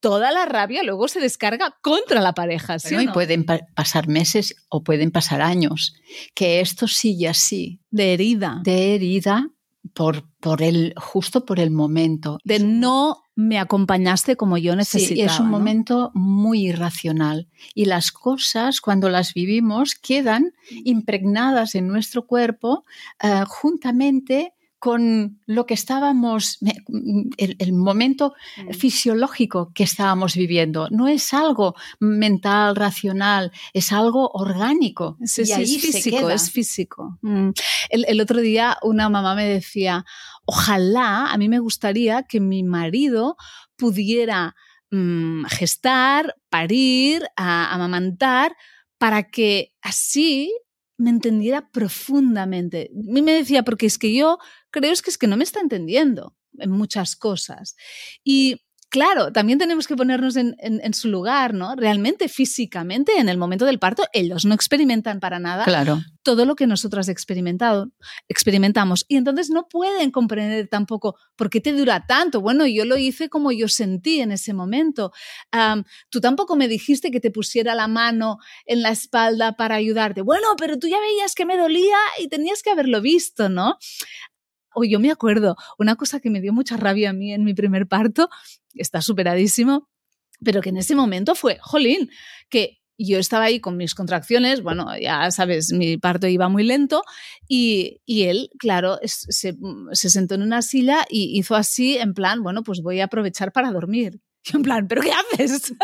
toda 0.00 0.32
la 0.32 0.46
rabia 0.46 0.82
luego 0.82 1.08
se 1.08 1.20
descarga 1.20 1.76
contra 1.82 2.20
la 2.20 2.32
pareja. 2.32 2.78
¿sí 2.78 2.96
Y 2.98 3.08
pueden 3.08 3.44
pasar 3.44 4.08
meses 4.08 4.56
o 4.70 4.82
pueden 4.82 5.10
pasar 5.10 5.42
años. 5.42 5.94
Que 6.34 6.60
esto 6.60 6.88
sigue 6.88 7.28
así. 7.28 7.80
De 7.90 8.14
herida. 8.14 8.60
De 8.64 8.94
herida 8.94 9.50
por, 9.94 10.24
por 10.40 10.62
el, 10.62 10.94
justo 10.96 11.44
por 11.44 11.60
el 11.60 11.70
momento. 11.70 12.38
De 12.44 12.58
no 12.58 13.22
me 13.38 13.60
acompañaste 13.60 14.34
como 14.34 14.58
yo 14.58 14.74
necesitaba. 14.74 15.14
Sí, 15.14 15.34
es 15.34 15.38
un 15.38 15.48
momento 15.48 16.10
muy 16.12 16.66
irracional 16.70 17.46
y 17.72 17.84
las 17.84 18.10
cosas 18.10 18.80
cuando 18.80 19.10
las 19.10 19.32
vivimos 19.32 19.94
quedan 19.94 20.54
impregnadas 20.82 21.76
en 21.76 21.86
nuestro 21.86 22.26
cuerpo 22.26 22.84
eh, 23.22 23.44
juntamente 23.46 24.54
con 24.78 25.40
lo 25.46 25.66
que 25.66 25.74
estábamos, 25.74 26.58
el, 27.36 27.72
momento 27.72 28.34
mm. 28.56 28.72
fisiológico 28.74 29.72
que 29.74 29.82
estábamos 29.82 30.34
viviendo. 30.34 30.88
No 30.90 31.08
es 31.08 31.34
algo 31.34 31.74
mental, 31.98 32.76
racional, 32.76 33.50
es 33.72 33.92
algo 33.92 34.30
orgánico. 34.32 35.18
Sí, 35.24 35.42
y 35.46 35.52
es 35.52 35.80
físico, 35.80 36.30
es 36.30 36.50
físico. 36.50 37.18
Mm. 37.22 37.50
El, 37.90 38.20
otro 38.20 38.40
día 38.40 38.78
una 38.82 39.08
mamá 39.08 39.34
me 39.34 39.46
decía, 39.46 40.04
ojalá, 40.44 41.26
a 41.26 41.36
mí 41.38 41.48
me 41.48 41.58
gustaría 41.58 42.22
que 42.22 42.38
mi 42.40 42.62
marido 42.62 43.36
pudiera 43.76 44.54
mm, 44.92 45.44
gestar, 45.46 46.36
parir, 46.50 47.26
amamantar, 47.36 48.56
para 48.96 49.24
que 49.24 49.74
así 49.82 50.52
me 50.98 51.10
entendiera 51.10 51.70
profundamente. 51.70 52.90
A 52.92 53.12
mí 53.12 53.22
me 53.22 53.32
decía, 53.32 53.62
porque 53.62 53.86
es 53.86 53.98
que 53.98 54.12
yo 54.12 54.38
creo 54.70 54.92
es 54.92 55.02
que 55.02 55.10
es 55.10 55.18
que 55.18 55.26
no 55.26 55.36
me 55.36 55.44
está 55.44 55.60
entendiendo 55.60 56.34
en 56.58 56.70
muchas 56.70 57.16
cosas. 57.16 57.76
Y 58.24 58.60
claro, 58.90 59.32
también 59.32 59.58
tenemos 59.58 59.86
que 59.86 59.96
ponernos 59.96 60.36
en, 60.36 60.94
su 60.94 61.08
lugar, 61.08 61.54
¿no? 61.54 61.74
Realmente, 61.76 62.28
físicamente, 62.28 63.18
en 63.18 63.28
el 63.28 63.36
momento 63.36 63.64
del 63.64 63.78
parto, 63.78 64.04
ellos 64.12 64.44
no 64.44 64.54
experimentan 64.54 65.20
para 65.20 65.38
nada 65.38 65.64
claro. 65.64 66.00
todo 66.22 66.44
lo 66.46 66.56
que 66.56 66.66
nosotras 66.66 67.08
experimentado, 67.08 67.90
experimentamos. 68.28 69.04
Y 69.08 69.16
entonces 69.16 69.50
no 69.50 69.68
pueden 69.68 70.10
comprender 70.10 70.68
tampoco 70.68 71.16
por 71.36 71.50
qué 71.50 71.60
te 71.60 71.72
dura 71.72 72.06
tanto. 72.06 72.40
Bueno, 72.40 72.66
yo 72.66 72.84
lo 72.84 72.96
hice 72.96 73.28
como 73.28 73.52
yo 73.52 73.68
sentí 73.68 74.20
en 74.20 74.32
ese 74.32 74.54
momento. 74.54 75.12
tú 76.10 76.20
tampoco 76.20 76.56
me 76.56 76.68
dijiste 76.68 77.10
que 77.10 77.20
te 77.20 77.30
pusiera 77.30 77.74
la 77.74 77.88
mano 77.88 78.38
en 78.64 78.82
la 78.82 78.90
espalda 78.90 79.52
para 79.52 79.76
ayudarte. 79.76 80.22
Bueno, 80.22 80.48
pero 80.56 80.78
tú 80.78 80.88
ya 80.88 80.98
veías 81.00 81.34
que 81.34 81.44
me 81.44 81.56
dolía 81.56 81.98
y 82.18 82.28
tenías 82.28 82.62
que 82.62 82.70
haberlo 82.70 83.00
visto, 83.00 83.48
¿no? 83.48 83.76
Yo 84.84 85.00
me 85.00 85.10
acuerdo, 85.10 85.56
una 85.78 85.96
cosa 85.96 86.20
que 86.20 86.30
me 86.30 86.40
dio 86.40 86.52
mucha 86.52 86.76
rabia 86.76 87.10
a 87.10 87.12
mí 87.12 87.32
en 87.32 87.44
mi 87.44 87.54
primer 87.54 87.86
parto, 87.86 88.28
está 88.74 89.00
superadísimo, 89.00 89.88
pero 90.44 90.60
que 90.60 90.70
en 90.70 90.76
ese 90.76 90.94
momento 90.94 91.34
fue, 91.34 91.58
jolín, 91.60 92.10
que 92.48 92.78
yo 92.98 93.18
estaba 93.18 93.44
ahí 93.44 93.60
con 93.60 93.76
mis 93.76 93.94
contracciones, 93.94 94.62
bueno, 94.62 94.86
ya 95.00 95.30
sabes, 95.30 95.72
mi 95.72 95.98
parto 95.98 96.26
iba 96.26 96.48
muy 96.48 96.64
lento 96.64 97.04
y, 97.46 98.00
él, 98.06 98.50
claro, 98.58 98.98
se, 99.04 99.54
se, 99.92 100.10
sentó 100.10 100.34
en 100.34 100.42
una 100.42 100.62
silla 100.62 101.06
y 101.08 101.38
hizo 101.38 101.54
así, 101.54 101.96
en 101.96 102.12
plan, 102.12 102.42
bueno, 102.42 102.64
pues 102.64 102.82
voy 102.82 103.00
a 103.00 103.04
aprovechar 103.04 103.52
para 103.52 103.70
dormir. 103.70 104.20
Yo 104.44 104.58
en 104.58 104.62
plan, 104.62 104.88
¿pero 104.88 105.02
qué 105.02 105.12
haces? 105.12 105.74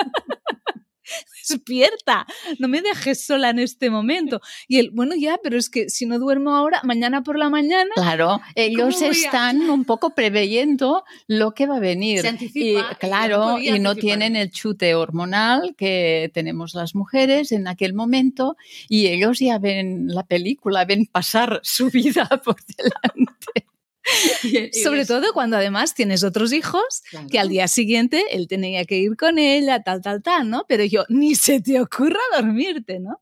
Despierta, 1.46 2.26
no 2.58 2.68
me 2.68 2.82
dejes 2.82 3.24
sola 3.24 3.50
en 3.50 3.58
este 3.58 3.90
momento. 3.90 4.40
Y 4.68 4.78
él, 4.78 4.90
bueno, 4.92 5.14
ya, 5.14 5.38
pero 5.42 5.56
es 5.56 5.68
que 5.68 5.88
si 5.88 6.06
no 6.06 6.18
duermo 6.18 6.54
ahora, 6.54 6.80
mañana 6.84 7.22
por 7.22 7.38
la 7.38 7.48
mañana. 7.50 7.90
Claro, 7.94 8.40
ellos 8.54 9.02
están 9.02 9.60
un 9.70 9.84
poco 9.84 10.14
preveyendo 10.14 11.04
lo 11.26 11.52
que 11.52 11.66
va 11.66 11.76
a 11.76 11.80
venir. 11.80 12.20
Se 12.20 12.28
anticipa, 12.28 12.92
y, 12.92 12.94
claro, 12.96 13.58
y 13.58 13.78
no 13.78 13.94
tienen 13.94 14.36
el 14.36 14.50
chute 14.50 14.94
hormonal 14.94 15.74
que 15.76 16.30
tenemos 16.32 16.74
las 16.74 16.94
mujeres 16.94 17.52
en 17.52 17.68
aquel 17.68 17.94
momento, 17.94 18.56
y 18.88 19.06
ellos 19.06 19.38
ya 19.38 19.58
ven 19.58 20.08
la 20.08 20.24
película, 20.24 20.84
ven 20.84 21.06
pasar 21.06 21.60
su 21.62 21.90
vida 21.90 22.28
por 22.44 22.56
delante. 22.76 23.73
Sobre 24.84 25.06
todo 25.06 25.32
cuando 25.32 25.56
además 25.56 25.94
tienes 25.94 26.25
otros 26.25 26.52
hijos 26.52 27.02
que 27.30 27.38
al 27.38 27.49
día 27.49 27.68
siguiente 27.68 28.25
él 28.30 28.49
tenía 28.49 28.84
que 28.84 28.99
ir 28.99 29.16
con 29.16 29.38
ella, 29.38 29.82
tal, 29.82 30.02
tal, 30.02 30.23
tal, 30.23 30.50
¿no? 30.50 30.64
Pero 30.68 30.84
yo, 30.84 31.04
ni 31.08 31.34
se 31.34 31.61
te 31.61 31.80
ocurra 31.80 32.20
dormirte, 32.37 33.00
¿no? 33.00 33.20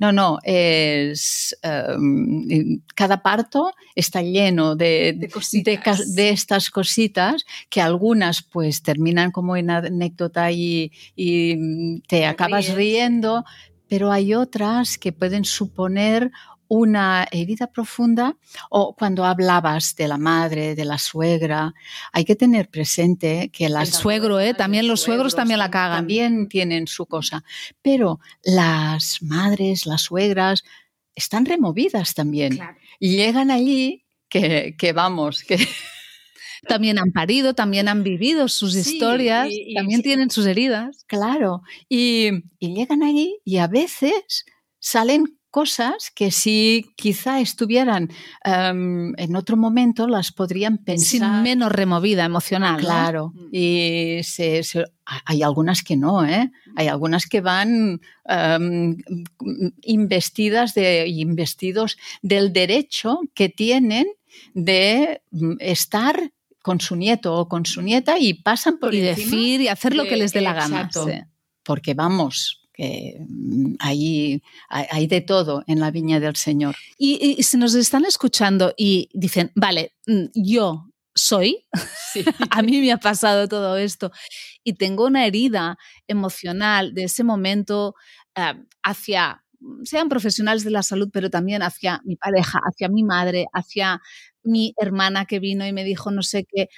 No, 0.00 0.12
no, 0.12 0.38
es 0.42 1.56
em, 1.62 2.80
cada 2.96 3.22
parto 3.22 3.72
está 3.94 4.22
lleno 4.22 4.74
de, 4.74 5.12
de, 5.12 6.28
estas 6.30 6.70
cositas 6.70 7.44
que 7.70 7.80
algunas 7.80 8.42
pues 8.42 8.82
terminan 8.82 9.30
como 9.30 9.56
en 9.56 9.70
anécdota 9.70 10.50
y, 10.50 10.90
y 11.14 12.00
te 12.08 12.26
acabas 12.26 12.74
riendo, 12.74 13.44
pero 13.88 14.10
hay 14.10 14.34
otras 14.34 14.98
que 14.98 15.12
pueden 15.12 15.44
suponer 15.44 16.32
una 16.68 17.26
herida 17.30 17.66
profunda 17.68 18.36
o 18.70 18.94
cuando 18.94 19.24
hablabas 19.24 19.94
de 19.96 20.08
la 20.08 20.18
madre, 20.18 20.74
de 20.74 20.84
la 20.84 20.98
suegra, 20.98 21.74
hay 22.12 22.24
que 22.24 22.36
tener 22.36 22.68
presente 22.68 23.50
que 23.52 23.68
las... 23.68 23.88
El 23.88 23.94
suegro, 23.94 24.40
¿eh? 24.40 24.54
También 24.54 24.88
los 24.88 25.00
suegros 25.00 25.34
también 25.34 25.58
la 25.58 25.70
cagan. 25.70 25.98
También 25.98 26.48
tienen 26.48 26.86
su 26.86 27.06
cosa. 27.06 27.44
Pero 27.82 28.20
las 28.42 29.22
madres, 29.22 29.86
las 29.86 30.02
suegras, 30.02 30.64
están 31.14 31.46
removidas 31.46 32.14
también. 32.14 32.58
Y 32.98 33.16
llegan 33.16 33.50
allí 33.50 34.04
que, 34.28 34.74
que 34.78 34.92
vamos, 34.92 35.44
que... 35.44 35.56
También 36.66 36.98
han 36.98 37.12
parido, 37.12 37.54
también 37.54 37.88
han 37.88 38.02
vivido 38.02 38.48
sus 38.48 38.74
historias, 38.74 39.50
también 39.74 40.00
tienen 40.00 40.30
sus 40.30 40.46
heridas. 40.46 41.04
Claro, 41.06 41.62
y, 41.90 42.30
y 42.58 42.74
llegan 42.74 43.02
allí 43.02 43.38
y 43.44 43.58
a 43.58 43.66
veces 43.66 44.46
salen 44.78 45.38
cosas 45.54 46.10
que 46.12 46.32
si 46.32 46.90
quizá 46.96 47.38
estuvieran 47.38 48.10
em, 48.42 49.14
en 49.16 49.36
otro 49.36 49.56
momento 49.56 50.08
las 50.08 50.32
podrían 50.32 50.78
pensar. 50.78 51.06
Sin 51.06 51.42
menos 51.44 51.70
removida 51.70 52.24
emocional. 52.24 52.80
Claro. 52.80 53.32
Mm. 53.32 53.48
Y 53.52 54.20
hay 55.26 55.42
algunas 55.44 55.84
que 55.84 55.96
no, 55.96 56.24
¿eh? 56.26 56.50
Hay 56.74 56.88
algunas 56.88 57.26
que 57.26 57.40
van 57.40 58.00
em, 58.24 58.96
investidas 59.82 60.74
de, 60.74 61.06
investidos 61.06 61.98
del 62.20 62.52
derecho 62.52 63.20
que 63.32 63.48
tienen 63.48 64.06
de 64.54 65.22
mm, 65.30 65.52
estar 65.60 66.32
con 66.62 66.80
su 66.80 66.96
nieto 66.96 67.32
o 67.32 67.48
con 67.48 67.64
su 67.64 67.80
nieta 67.80 68.18
y 68.18 68.34
pasan 68.34 68.78
por 68.78 68.92
y 68.92 69.06
encima 69.06 69.30
decir 69.30 69.60
y 69.60 69.68
hacer 69.68 69.94
lo 69.94 70.02
que 70.02 70.16
les 70.16 70.32
dé 70.32 70.40
la 70.40 70.54
gana. 70.54 70.80
Exacto. 70.80 71.06
sí. 71.06 71.20
porque 71.62 71.94
vamos, 71.94 72.63
que 72.74 73.16
mm, 73.26 73.76
ahí 73.78 74.42
hay, 74.68 74.86
hay 74.90 75.06
de 75.06 75.20
todo 75.22 75.64
en 75.66 75.80
la 75.80 75.90
viña 75.90 76.20
del 76.20 76.36
Señor. 76.36 76.76
Y, 76.98 77.36
y 77.38 77.42
si 77.44 77.56
nos 77.56 77.74
están 77.74 78.04
escuchando 78.04 78.74
y 78.76 79.08
dicen, 79.14 79.52
vale, 79.54 79.94
mm, 80.06 80.24
yo 80.34 80.88
soy, 81.14 81.64
a 82.50 82.62
mí 82.62 82.80
me 82.80 82.92
ha 82.92 82.98
pasado 82.98 83.48
todo 83.48 83.76
esto 83.76 84.10
y 84.64 84.74
tengo 84.74 85.06
una 85.06 85.26
herida 85.26 85.78
emocional 86.08 86.94
de 86.94 87.04
ese 87.04 87.24
momento 87.24 87.94
eh, 88.36 88.54
hacia, 88.82 89.44
sean 89.84 90.08
profesionales 90.08 90.64
de 90.64 90.70
la 90.70 90.82
salud, 90.82 91.10
pero 91.12 91.30
también 91.30 91.62
hacia 91.62 92.00
mi 92.04 92.16
pareja, 92.16 92.60
hacia 92.64 92.88
mi 92.88 93.04
madre, 93.04 93.46
hacia 93.52 94.00
mi 94.42 94.74
hermana 94.78 95.26
que 95.26 95.38
vino 95.38 95.66
y 95.66 95.72
me 95.72 95.84
dijo 95.84 96.10
no 96.10 96.22
sé 96.22 96.44
qué. 96.44 96.68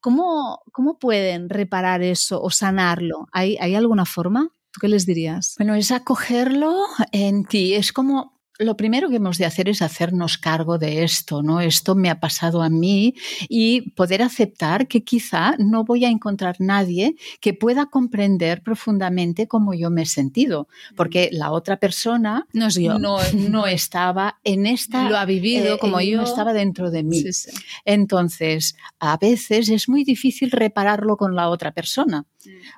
¿Cómo, 0.00 0.62
cómo 0.72 0.98
pueden 0.98 1.48
reparar 1.48 2.02
eso 2.02 2.40
o 2.42 2.50
sanarlo? 2.50 3.26
¿Hay, 3.32 3.56
¿Hay 3.60 3.74
alguna 3.74 4.04
forma? 4.04 4.50
¿Tú 4.78 4.82
qué 4.82 4.88
les 4.88 5.06
dirías? 5.06 5.56
Bueno, 5.58 5.74
es 5.74 5.90
acogerlo 5.90 6.72
en 7.10 7.44
ti. 7.44 7.74
Es 7.74 7.92
como 7.92 8.37
lo 8.58 8.76
primero 8.76 9.08
que 9.08 9.16
hemos 9.16 9.38
de 9.38 9.44
hacer 9.44 9.68
es 9.68 9.82
hacernos 9.82 10.36
cargo 10.36 10.78
de 10.78 11.04
esto, 11.04 11.42
¿no? 11.42 11.60
Esto 11.60 11.94
me 11.94 12.10
ha 12.10 12.18
pasado 12.18 12.62
a 12.62 12.68
mí 12.68 13.14
y 13.48 13.90
poder 13.92 14.20
aceptar 14.22 14.88
que 14.88 15.04
quizá 15.04 15.54
no 15.58 15.84
voy 15.84 16.04
a 16.04 16.08
encontrar 16.08 16.56
nadie 16.58 17.14
que 17.40 17.54
pueda 17.54 17.86
comprender 17.86 18.62
profundamente 18.62 19.46
cómo 19.46 19.74
yo 19.74 19.90
me 19.90 20.02
he 20.02 20.06
sentido, 20.06 20.68
porque 20.96 21.28
la 21.32 21.52
otra 21.52 21.78
persona 21.78 22.46
No 22.52 22.66
es 22.66 22.74
yo. 22.74 22.98
no, 22.98 23.18
no 23.32 23.66
estaba 23.66 24.38
en 24.42 24.66
esta... 24.66 25.08
Lo 25.08 25.16
ha 25.16 25.24
vivido 25.24 25.76
eh, 25.76 25.78
como 25.78 26.00
eh, 26.00 26.10
yo. 26.10 26.18
No 26.18 26.24
estaba 26.24 26.52
dentro 26.52 26.90
de 26.90 27.04
mí. 27.04 27.20
Sí, 27.20 27.32
sí. 27.32 27.50
Entonces, 27.84 28.76
a 28.98 29.16
veces 29.16 29.68
es 29.68 29.88
muy 29.88 30.02
difícil 30.02 30.50
repararlo 30.50 31.16
con 31.16 31.36
la 31.36 31.48
otra 31.48 31.72
persona. 31.72 32.26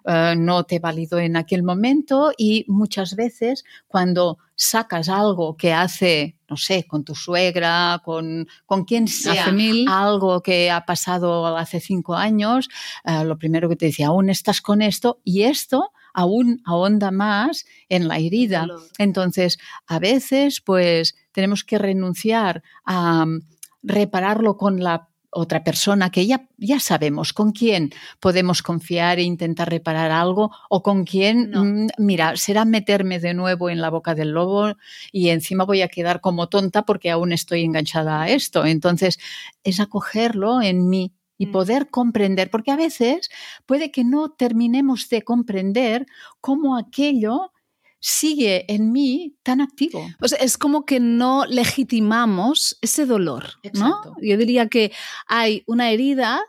Eh, 0.04 0.34
no 0.36 0.64
te 0.64 0.78
validó 0.78 1.18
en 1.18 1.36
aquel 1.36 1.62
momento 1.62 2.32
y 2.36 2.64
muchas 2.68 3.16
veces 3.16 3.64
cuando 3.86 4.38
sacas 4.60 5.08
algo 5.08 5.56
que 5.56 5.72
hace, 5.72 6.36
no 6.48 6.56
sé, 6.56 6.84
con 6.86 7.02
tu 7.02 7.14
suegra, 7.14 8.02
con, 8.04 8.46
con 8.66 8.84
quien 8.84 9.08
sea, 9.08 9.44
Hace 9.44 9.52
mil. 9.52 9.88
algo 9.88 10.42
que 10.42 10.70
ha 10.70 10.84
pasado 10.84 11.56
hace 11.56 11.80
cinco 11.80 12.14
años, 12.14 12.68
eh, 13.04 13.24
lo 13.24 13.38
primero 13.38 13.70
que 13.70 13.76
te 13.76 13.86
decía, 13.86 14.08
aún 14.08 14.28
estás 14.28 14.60
con 14.60 14.82
esto 14.82 15.18
y 15.24 15.42
esto 15.44 15.92
aún 16.12 16.60
ahonda 16.66 17.10
más 17.10 17.64
en 17.88 18.06
la 18.06 18.18
herida. 18.18 18.66
Entonces, 18.98 19.58
a 19.86 19.98
veces, 19.98 20.60
pues, 20.60 21.14
tenemos 21.32 21.64
que 21.64 21.78
renunciar 21.78 22.62
a 22.84 23.24
mm, 23.24 23.40
repararlo 23.82 24.58
con 24.58 24.82
la 24.82 25.08
otra 25.30 25.62
persona 25.64 26.10
que 26.10 26.26
ya, 26.26 26.48
ya 26.58 26.80
sabemos 26.80 27.32
con 27.32 27.52
quién 27.52 27.90
podemos 28.20 28.62
confiar 28.62 29.18
e 29.18 29.22
intentar 29.22 29.70
reparar 29.70 30.10
algo 30.10 30.50
o 30.68 30.82
con 30.82 31.04
quién, 31.04 31.50
No. 31.50 31.64
mm, 31.64 31.86
mira, 31.98 32.36
será 32.36 32.64
meterme 32.64 33.20
de 33.20 33.34
nuevo 33.34 33.70
en 33.70 33.80
la 33.80 33.90
boca 33.90 34.14
del 34.14 34.30
lobo 34.32 34.74
y 35.12 35.28
encima 35.30 35.64
voy 35.64 35.82
a 35.82 35.88
quedar 35.88 36.20
como 36.20 36.48
tonta 36.48 36.82
porque 36.84 37.10
aún 37.10 37.32
estoy 37.32 37.62
enganchada 37.64 38.22
a 38.22 38.28
esto. 38.28 38.64
Entonces, 38.66 39.18
es 39.64 39.80
acogerlo 39.80 40.62
en 40.62 40.88
mí 40.88 41.12
y 41.38 41.46
Mm. 41.46 41.52
poder 41.52 41.88
comprender, 41.90 42.50
porque 42.50 42.70
a 42.70 42.76
veces 42.76 43.30
puede 43.66 43.90
que 43.90 44.04
no 44.04 44.30
terminemos 44.30 45.08
de 45.08 45.22
comprender 45.22 46.06
cómo 46.40 46.76
aquello 46.76 47.52
sigue 48.00 48.64
en 48.72 48.92
mí 48.92 49.36
tan 49.42 49.60
activo. 49.60 50.06
O 50.20 50.28
sea, 50.28 50.38
es 50.38 50.56
como 50.56 50.84
que 50.84 50.98
no 51.00 51.44
legitimamos 51.46 52.78
ese 52.80 53.06
dolor, 53.06 53.54
¿no? 53.74 53.88
Exacto. 53.88 54.14
Yo 54.22 54.36
diría 54.36 54.68
que 54.68 54.92
hay 55.26 55.62
una 55.66 55.90
herida 55.90 56.40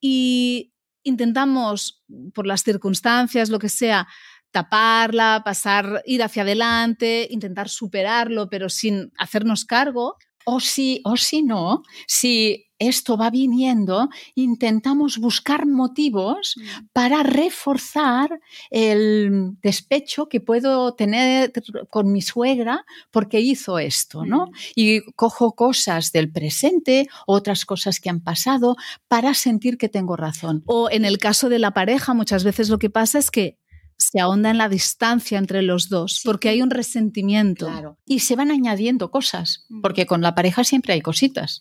y 0.00 0.72
intentamos, 1.02 2.02
por 2.32 2.46
las 2.46 2.62
circunstancias, 2.62 3.50
lo 3.50 3.58
que 3.58 3.68
sea, 3.68 4.06
taparla, 4.52 5.42
pasar, 5.44 6.02
ir 6.06 6.22
hacia 6.22 6.42
adelante, 6.42 7.26
intentar 7.30 7.68
superarlo, 7.68 8.48
pero 8.48 8.68
sin 8.68 9.12
hacernos 9.18 9.64
cargo. 9.64 10.16
O 10.46 10.58
si, 10.58 11.02
o 11.04 11.18
si 11.18 11.42
no, 11.42 11.82
si 12.06 12.69
esto 12.80 13.16
va 13.16 13.30
viniendo, 13.30 14.08
intentamos 14.34 15.18
buscar 15.18 15.66
motivos 15.66 16.56
para 16.92 17.22
reforzar 17.22 18.40
el 18.70 19.52
despecho 19.62 20.28
que 20.28 20.40
puedo 20.40 20.94
tener 20.94 21.52
con 21.88 22.10
mi 22.10 22.22
suegra 22.22 22.84
porque 23.10 23.40
hizo 23.40 23.78
esto, 23.78 24.24
¿no? 24.24 24.50
Y 24.74 25.02
cojo 25.12 25.52
cosas 25.52 26.10
del 26.10 26.32
presente, 26.32 27.06
otras 27.26 27.64
cosas 27.64 28.00
que 28.00 28.08
han 28.10 28.20
pasado, 28.20 28.76
para 29.06 29.34
sentir 29.34 29.76
que 29.76 29.90
tengo 29.90 30.16
razón. 30.16 30.62
O 30.66 30.88
en 30.90 31.04
el 31.04 31.18
caso 31.18 31.50
de 31.50 31.58
la 31.58 31.72
pareja, 31.72 32.14
muchas 32.14 32.44
veces 32.44 32.70
lo 32.70 32.78
que 32.78 32.90
pasa 32.90 33.18
es 33.18 33.30
que 33.30 33.59
se 34.00 34.18
ahonda 34.18 34.50
en 34.50 34.56
la 34.58 34.68
distancia 34.70 35.38
entre 35.38 35.60
los 35.62 35.88
dos, 35.90 36.14
Sí. 36.14 36.20
porque 36.24 36.48
hay 36.48 36.62
un 36.62 36.70
resentimiento. 36.70 37.68
Y 38.06 38.20
se 38.20 38.34
van 38.34 38.50
añadiendo 38.50 39.10
cosas, 39.10 39.66
porque 39.82 40.06
con 40.06 40.22
la 40.22 40.34
pareja 40.34 40.64
siempre 40.64 40.94
hay 40.94 41.02
cositas 41.02 41.60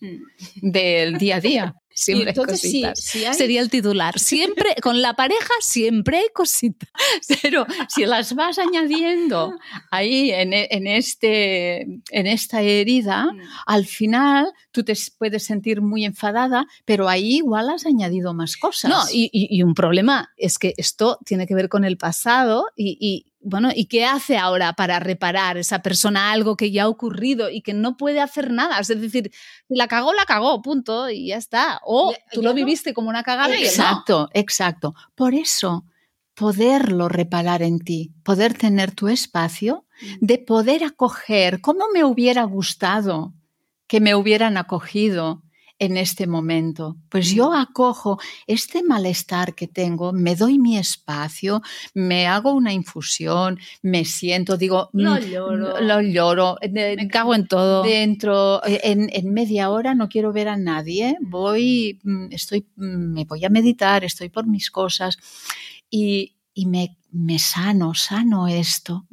del 0.62 1.18
día 1.18 1.36
a 1.36 1.42
día. 1.42 1.76
Siempre 2.04 2.30
hay 2.30 2.36
sí, 2.36 2.42
cositas. 2.82 3.00
sí 3.00 3.26
hay- 3.26 3.34
Sería 3.34 3.62
el 3.62 3.70
titular. 3.70 4.18
Siempre, 4.20 4.76
con 4.82 5.02
la 5.02 5.14
pareja, 5.16 5.54
siempre 5.62 6.18
hay 6.20 6.28
cositas. 6.34 6.90
Pero 7.42 7.66
si 7.90 8.06
las 8.06 8.34
vas 8.36 8.58
añadiendo 8.60 9.54
ahí 9.92 10.32
en, 10.32 10.54
e- 10.54 10.68
en 10.72 10.88
este, 10.88 11.82
en 11.82 12.28
esta 12.28 12.62
herida, 12.62 13.30
al 13.66 13.86
final 13.86 14.52
tú 14.72 14.84
te 14.84 14.94
puedes 15.18 15.44
sentir 15.44 15.82
muy 15.82 16.06
enfadada, 16.06 16.66
pero 16.86 17.08
ahí 17.10 17.38
igual 17.38 17.70
has 17.70 17.86
añadido 17.86 18.34
más 18.34 18.58
cosas. 18.58 18.90
No, 18.90 19.02
y, 19.12 19.30
y- 19.32 19.56
y 19.58 19.64
un 19.64 19.74
problema 19.74 20.30
es 20.38 20.58
que 20.58 20.74
esto 20.78 21.18
tiene 21.26 21.48
que 21.48 21.56
ver 21.56 21.70
con 21.70 21.84
el 21.86 21.98
pasado 21.98 22.66
y, 22.76 22.98
y, 23.00 23.29
bueno, 23.42 23.70
¿y 23.74 23.86
qué 23.86 24.06
hace 24.06 24.38
ahora 24.38 24.74
para 24.74 25.00
reparar 25.00 25.58
esa 25.58 25.82
persona 25.82 26.32
algo 26.32 26.58
que 26.58 26.72
ya 26.72 26.84
ha 26.84 26.88
ocurrido 26.90 27.50
y 27.50 27.62
que 27.62 27.74
no 27.74 27.96
puede 27.98 28.20
hacer 28.20 28.52
nada? 28.52 28.80
Es 28.80 28.88
decir, 28.90 29.32
si 29.68 29.76
la 29.76 29.88
cagó, 29.88 30.14
la 30.14 30.26
cagó, 30.26 30.62
punto, 30.62 31.10
y 31.10 31.28
ya 31.28 31.38
está. 31.38 31.80
O 31.86 32.14
tú 32.34 32.42
lo 32.42 32.50
no- 32.50 32.56
viviste 32.56 32.94
como 32.94 33.10
una 33.10 33.24
cagada 33.24 33.50
y 33.56 33.62
él 33.64 33.64
no. 33.64 33.68
Exacto, 33.70 34.30
exacto. 34.34 34.94
Por 35.16 35.34
eso, 35.34 35.86
poderlo 36.36 37.10
reparar 37.10 37.62
en 37.62 37.80
ti, 37.80 38.14
poder 38.24 38.54
tener 38.58 38.92
tu 38.92 39.08
espacio, 39.08 39.86
de 40.22 40.38
poder 40.38 40.84
acoger, 40.84 41.60
como 41.62 41.86
me 41.94 42.04
hubiera 42.06 42.44
gustado 42.44 43.34
que 43.88 44.00
me 44.00 44.16
hubieran 44.16 44.56
acogido 44.58 45.44
en 45.80 45.96
este 45.98 46.28
momento. 46.28 46.98
Pues 47.10 47.32
yo 47.34 47.54
acojo 47.54 48.20
este 48.46 48.84
malestar 48.84 49.56
que 49.56 49.68
tengo, 49.68 50.12
me 50.12 50.36
doy 50.36 50.60
mi 50.60 50.78
espacio, 50.78 51.62
me 51.94 52.28
hago 52.28 52.52
una 52.54 52.74
infusión, 52.74 53.58
me 53.82 54.04
siento, 54.06 54.58
digo, 54.58 54.90
Lo 54.92 55.16
mm, 55.16 55.20
lloro. 55.20 55.82
lo 55.82 56.02
lloro. 56.02 56.58
Me 56.70 57.08
cago 57.08 57.34
en 57.34 57.48
todo. 57.48 57.84
Dentro, 57.84 58.64
eh, 58.66 58.82
en, 58.84 59.10
en 59.14 59.34
media 59.34 59.70
hora 59.70 59.96
no 59.96 60.10
quiero 60.10 60.34
ver 60.34 60.50
a 60.50 60.58
nadie, 60.58 61.16
voy, 61.22 62.00
mm, 62.04 62.28
estoy, 62.32 62.68
mm, 62.76 63.14
me 63.14 63.24
voy 63.24 63.46
a 63.46 63.50
meditar, 63.50 64.04
estoy 64.04 64.30
por 64.30 64.46
mis 64.46 64.70
cosas 64.70 65.18
y, 65.90 66.36
y 66.54 66.66
me, 66.66 66.98
me 67.12 67.40
sano, 67.40 67.94
sano 67.94 68.48
esto, 68.50 69.08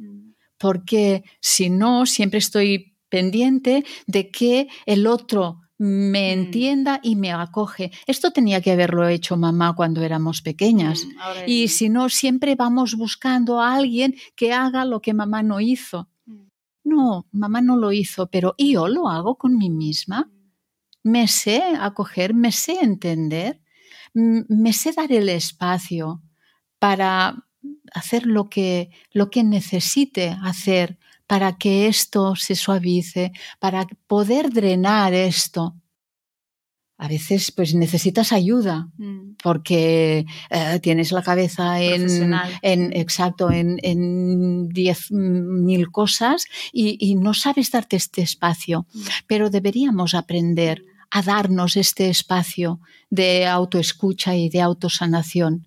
porque 0.57 1.23
si 1.39 1.69
no, 1.69 2.05
siempre 2.05 2.39
estoy 2.39 2.95
pendiente 3.09 3.85
de 4.05 4.29
que 4.29 4.67
el 4.85 5.07
otro 5.07 5.61
me 5.79 6.35
Mm. 6.35 6.39
entienda 6.39 6.99
y 7.03 7.15
me 7.15 7.31
acoge. 7.31 7.91
Esto 8.07 8.31
tenía 8.31 8.61
que 8.61 8.71
haberlo 8.71 9.07
hecho 9.07 9.37
mamá 9.37 9.75
cuando 9.75 10.01
éramos 10.03 10.41
pequeñas. 10.41 11.05
Mm, 11.05 11.09
Y 11.49 11.67
si 11.67 11.89
no, 11.89 12.09
siempre 12.09 12.55
vamos 12.55 12.95
buscando 12.95 13.61
a 13.61 13.75
alguien 13.75 14.15
que 14.35 14.53
haga 14.53 14.85
lo 14.85 15.01
que 15.01 15.13
mamá 15.13 15.43
no 15.43 15.59
hizo. 15.59 16.09
Mm. 16.25 16.47
No, 16.85 17.27
mamá 17.31 17.61
no 17.61 17.75
lo 17.77 17.91
hizo, 17.91 18.27
pero 18.27 18.55
yo 18.57 18.87
lo 18.87 19.07
hago 19.09 19.35
con 19.37 19.57
mí 19.57 19.69
misma. 19.69 20.31
Me 21.03 21.27
sé 21.27 21.61
acoger, 21.79 22.33
me 22.33 22.51
sé 22.51 22.79
entender, 22.81 23.61
me 24.13 24.73
sé 24.73 24.91
dar 24.93 25.11
el 25.11 25.29
espacio 25.29 26.21
para 26.79 27.45
hacer 27.93 28.25
lo 28.25 28.49
que, 28.49 28.89
lo 29.11 29.29
que 29.29 29.43
necesite 29.43 30.35
hacer 30.41 30.97
para 31.27 31.57
que 31.57 31.87
esto 31.87 32.35
se 32.35 32.55
suavice, 32.55 33.31
para 33.59 33.85
poder 34.07 34.49
drenar 34.49 35.13
esto. 35.13 35.75
A 36.99 37.07
veces 37.07 37.51
pues 37.51 37.75
necesitas 37.75 38.31
ayuda 38.31 38.87
Mm. 38.97 39.35
porque 39.43 40.25
eh, 40.49 40.79
tienes 40.81 41.11
la 41.11 41.21
cabeza 41.21 41.79
en, 41.79 42.33
en 42.63 42.91
exacto 42.97 43.51
en, 43.51 43.77
en 43.83 44.67
diez 44.69 45.11
mil 45.11 45.91
cosas 45.91 46.45
y, 46.73 46.97
y 46.99 47.13
no 47.15 47.35
sabes 47.35 47.69
darte 47.69 47.97
este 47.97 48.23
espacio. 48.23 48.87
Mm. 48.93 49.01
Pero 49.27 49.49
deberíamos 49.51 50.15
aprender 50.15 50.83
a 51.11 51.21
darnos 51.21 51.77
este 51.77 52.09
espacio 52.09 52.79
de 53.11 53.45
autoescucha 53.45 54.35
y 54.35 54.49
de 54.49 54.61
autosanación. 54.61 55.66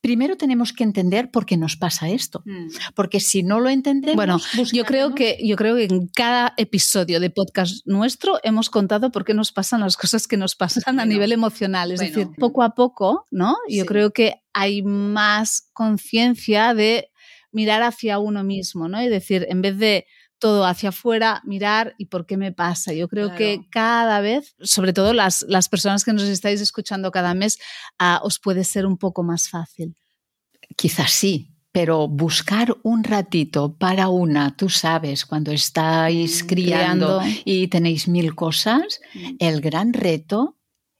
Primero 0.00 0.36
tenemos 0.36 0.72
que 0.72 0.84
entender 0.84 1.30
por 1.30 1.46
qué 1.46 1.56
nos 1.56 1.76
pasa 1.76 2.08
esto, 2.08 2.42
mm. 2.44 2.68
porque 2.94 3.20
si 3.20 3.42
no 3.42 3.60
lo 3.60 3.68
entendemos, 3.68 4.16
bueno, 4.16 4.38
yo 4.72 4.84
creo 4.84 5.14
que 5.14 5.38
yo 5.42 5.56
creo 5.56 5.76
que 5.76 5.84
en 5.84 6.08
cada 6.08 6.54
episodio 6.56 7.20
de 7.20 7.30
podcast 7.30 7.86
nuestro 7.86 8.38
hemos 8.42 8.70
contado 8.70 9.10
por 9.10 9.24
qué 9.24 9.34
nos 9.34 9.52
pasan 9.52 9.80
las 9.80 9.96
cosas 9.96 10.26
que 10.26 10.36
nos 10.36 10.56
pasan 10.56 11.00
a 11.00 11.04
nivel 11.04 11.32
emocional, 11.32 11.92
es 11.92 12.00
decir, 12.00 12.28
poco 12.38 12.62
a 12.62 12.74
poco, 12.74 13.26
¿no? 13.30 13.56
Yo 13.68 13.86
creo 13.86 14.12
que 14.12 14.36
hay 14.52 14.82
más 14.82 15.70
conciencia 15.72 16.74
de 16.74 17.10
mirar 17.52 17.82
hacia 17.82 18.18
uno 18.18 18.44
mismo, 18.44 18.88
¿no? 18.88 19.02
Y 19.02 19.08
decir, 19.08 19.46
en 19.48 19.62
vez 19.62 19.78
de 19.78 20.06
todo 20.40 20.64
hacia 20.64 20.88
afuera, 20.88 21.40
mirar 21.44 21.94
y 21.98 22.06
por 22.06 22.26
qué 22.26 22.36
me 22.36 22.50
pasa. 22.50 22.92
Yo 22.92 23.08
creo 23.08 23.36
que 23.36 23.68
cada 23.70 24.20
vez, 24.20 24.56
sobre 24.60 24.92
todo 24.92 25.12
las, 25.12 25.44
las, 25.48 25.68
personas 25.68 26.04
que 26.04 26.12
nos 26.12 26.24
estáis 26.24 26.60
escuchando 26.60 27.12
cada 27.12 27.34
mes, 27.34 27.58
uh, 28.00 28.24
os 28.26 28.40
puede 28.40 28.64
ser 28.64 28.86
un 28.86 28.96
poco 28.96 29.22
más 29.22 29.48
fácil. 29.48 29.94
Quizás 30.76 31.12
sí, 31.12 31.54
pero 31.72 32.08
buscar 32.08 32.76
un 32.82 33.04
ratito 33.04 33.76
para 33.76 34.08
una, 34.08 34.56
tú 34.56 34.68
sabes, 34.68 35.24
cuando 35.24 35.52
estáis 35.52 36.42
mm, 36.42 36.46
criando, 36.46 37.20
y 37.44 37.68
tenéis 37.68 38.08
mil 38.08 38.34
cosas, 38.34 39.00
mm. 39.14 39.36
el 39.38 39.60
gran 39.60 39.92
reto 39.92 40.56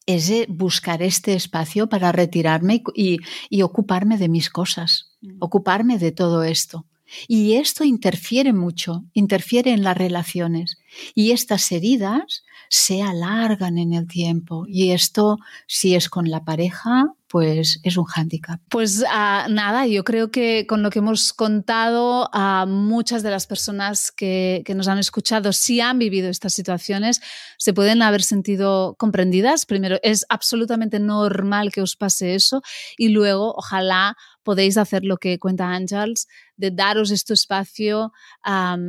es 0.06 0.30
buscar 0.48 1.02
este 1.02 1.34
espacio 1.34 1.88
para 1.88 2.12
retirarme 2.12 2.82
y, 2.94 3.18
y 3.48 3.62
ocuparme 3.62 4.18
de 4.18 4.28
mis 4.28 4.50
cosas, 4.50 5.16
mm. 5.22 5.38
ocuparme 5.40 5.98
de 5.98 6.12
todo 6.12 6.44
esto. 6.44 6.86
Y 7.28 7.54
esto 7.54 7.84
interfiere 7.84 8.52
mucho, 8.52 9.04
interfiere 9.12 9.72
en 9.72 9.82
las 9.82 9.96
relaciones. 9.96 10.78
Y 11.14 11.32
estas 11.32 11.70
heridas 11.72 12.44
se 12.68 13.02
alargan 13.02 13.78
en 13.78 13.92
el 13.92 14.06
tiempo. 14.06 14.64
Y 14.68 14.92
esto, 14.92 15.38
si 15.66 15.94
es 15.94 16.08
con 16.08 16.30
la 16.30 16.44
pareja, 16.44 17.14
pues 17.30 17.78
es 17.84 17.96
un 17.96 18.04
hándicap. 18.06 18.60
Pues 18.70 19.02
uh, 19.02 19.48
nada, 19.48 19.86
yo 19.86 20.02
creo 20.02 20.32
que 20.32 20.66
con 20.66 20.82
lo 20.82 20.90
que 20.90 20.98
hemos 20.98 21.32
contado, 21.32 22.28
a 22.32 22.66
muchas 22.66 23.22
de 23.22 23.30
las 23.30 23.46
personas 23.46 24.10
que, 24.10 24.64
nos 24.74 24.88
han 24.88 24.98
escuchado, 24.98 25.52
si 25.52 25.80
han 25.80 26.00
vivido 26.00 26.28
estas 26.28 26.54
situaciones, 26.54 27.20
se 27.56 27.72
pueden 27.72 28.02
haber 28.02 28.24
sentido 28.24 28.96
comprendidas. 28.98 29.64
Primero, 29.64 29.98
es 30.02 30.26
absolutamente 30.28 30.98
normal 30.98 31.70
que 31.70 31.82
os 31.82 31.94
pase 31.94 32.34
eso 32.34 32.62
y 32.98 33.10
luego, 33.10 33.54
ojalá 33.54 34.16
podéis 34.42 34.76
hacer 34.76 35.04
lo 35.04 35.16
que 35.16 35.38
cuenta 35.38 35.68
Ángels, 35.68 36.26
de 36.56 36.72
daros 36.72 37.12
este 37.12 37.34
espacio, 37.34 38.12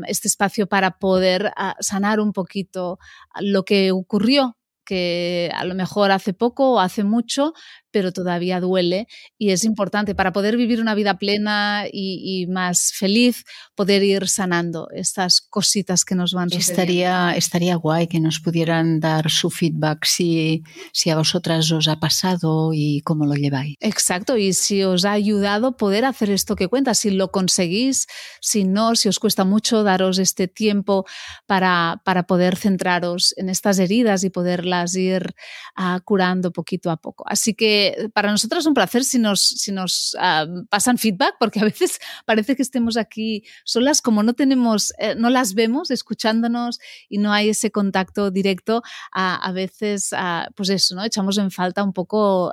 este 0.07 0.27
espacio 0.27 0.65
para 0.65 0.97
poder 0.97 1.53
uh, 1.57 1.73
sanar 1.79 2.19
un 2.19 2.33
poquito 2.33 2.97
lo 3.39 3.65
que 3.65 3.91
ocurrió 3.91 4.57
que 4.91 5.49
a 5.55 5.63
lo 5.63 5.73
mejor 5.73 6.11
hace 6.11 6.33
poco 6.33 6.73
o 6.73 6.79
hace 6.79 7.05
mucho, 7.05 7.53
pero 7.91 8.11
todavía 8.11 8.59
duele 8.59 9.07
y 9.37 9.51
es 9.51 9.63
importante 9.63 10.15
para 10.15 10.31
poder 10.31 10.57
vivir 10.57 10.81
una 10.81 10.95
vida 10.95 11.17
plena 11.17 11.85
y, 11.91 12.47
más 12.47 12.91
feliz, 12.93 13.43
poder 13.75 14.03
ir 14.03 14.27
sanando 14.27 14.87
estas 14.93 15.41
cositas 15.41 16.05
que 16.05 16.15
nos 16.15 16.33
van 16.33 16.49
sucediendo. 16.49 16.81
Estaría, 16.81 17.35
estaría 17.35 17.75
guay 17.75 18.07
que 18.07 18.19
nos 18.19 18.39
pudieran 18.39 18.99
dar 18.99 19.29
su 19.29 19.49
feedback 19.49 20.05
si, 20.05 20.63
si 20.93 21.09
a 21.09 21.17
vosotras 21.17 21.71
os 21.71 21.87
ha 21.87 21.99
pasado 21.99 22.71
y 22.73 23.01
cómo 23.01 23.25
lo 23.25 23.35
lleváis. 23.35 23.75
Exacto, 23.79 24.37
y 24.37 24.53
si 24.53 24.83
os 24.83 25.05
ha 25.05 25.11
ayudado 25.11 25.77
poder 25.77 26.05
hacer 26.05 26.29
esto 26.29 26.55
que 26.55 26.67
cuenta, 26.67 26.93
si 26.93 27.11
lo 27.11 27.31
conseguís, 27.31 28.07
si 28.39 28.63
no, 28.63 28.95
si 28.95 29.09
os 29.09 29.19
cuesta 29.19 29.43
mucho 29.43 29.83
daros 29.83 30.19
este 30.19 30.47
tiempo 30.47 31.05
para, 31.45 32.01
para 32.05 32.23
poder 32.23 32.55
centraros 32.55 33.33
en 33.37 33.49
estas 33.49 33.79
heridas 33.79 34.23
y 34.23 34.29
poderlas 34.29 34.95
ir 34.95 35.33
uh, 35.77 35.99
curando 36.03 36.51
poquito 36.51 36.89
a 36.89 36.97
poco. 36.97 37.23
Así 37.27 37.53
que 37.53 37.80
para 38.13 38.31
nosotros 38.31 38.63
es 38.63 38.67
un 38.67 38.73
placer 38.73 39.03
si 39.03 39.19
nos, 39.19 39.41
si 39.41 39.71
nos 39.71 40.15
ah, 40.19 40.45
pasan 40.69 40.97
feedback, 40.97 41.35
porque 41.39 41.59
a 41.59 41.63
veces 41.63 41.99
parece 42.25 42.55
que 42.55 42.61
estemos 42.61 42.97
aquí 42.97 43.43
solas, 43.63 44.01
como 44.01 44.23
no 44.23 44.33
tenemos, 44.33 44.93
eh, 44.99 45.15
no 45.15 45.29
las 45.29 45.53
vemos 45.53 45.91
escuchándonos 45.91 46.79
y 47.09 47.17
no 47.17 47.33
hay 47.33 47.49
ese 47.49 47.71
contacto 47.71 48.31
directo, 48.31 48.81
a 49.11 49.51
veces, 49.53 50.13
ah, 50.13 50.47
pues 50.55 50.69
eso, 50.69 50.95
¿no? 50.95 51.03
Echamos 51.03 51.37
en 51.37 51.51
falta 51.51 51.83
un 51.83 51.93
poco 51.93 52.51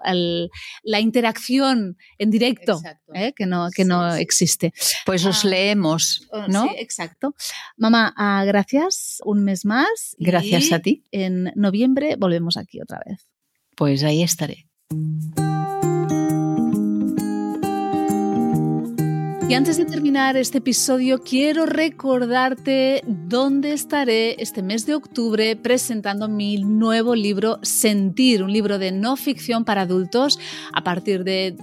la 0.83 1.01
interacción 1.01 1.97
en 2.19 2.31
directo, 2.31 2.81
¿eh? 3.15 3.33
que 3.35 3.47
no, 3.47 3.69
que 3.75 3.85
no 3.85 4.15
existe. 4.15 4.73
Pues 5.07 5.25
os 5.25 5.45
ah, 5.45 5.49
leemos, 5.49 6.29
oh, 6.31 6.49
¿no? 6.49 6.65
Sí, 6.65 6.71
exacto. 6.79 7.35
Mamá, 7.77 8.15
gracias 8.45 9.19
un 9.25 9.45
mes 9.45 9.65
más. 9.65 10.17
Gracias 10.19 10.73
a 10.73 10.81
ti. 10.81 11.05
En 11.11 11.53
noviembre 11.55 12.17
volvemos 12.17 12.57
aquí 12.57 12.81
otra 12.81 13.01
vez. 13.07 13.29
Pues 13.77 14.03
ahí 14.03 14.23
estaré. 14.23 14.69
Y 19.49 19.55
antes 19.55 19.79
de 19.79 19.87
terminar 19.87 20.37
este 20.37 20.59
episodio, 20.59 21.23
quiero 21.23 21.65
recordarte 21.65 23.03
dónde 23.07 23.73
estaré 23.73 24.37
este 24.43 24.63
mes 24.63 24.85
de 24.85 24.95
octubre 24.95 25.57
presentando 25.57 26.29
mi 26.29 26.59
nuevo 26.59 27.15
libro 27.15 27.59
Sentir, 27.63 28.43
un 28.43 28.53
libro 28.53 28.79
de 28.79 28.93
no 28.93 29.17
ficción 29.17 29.65
para 29.65 29.83
adultos 29.83 30.39
a 30.75 30.85
partir 30.85 31.25
de 31.25 31.57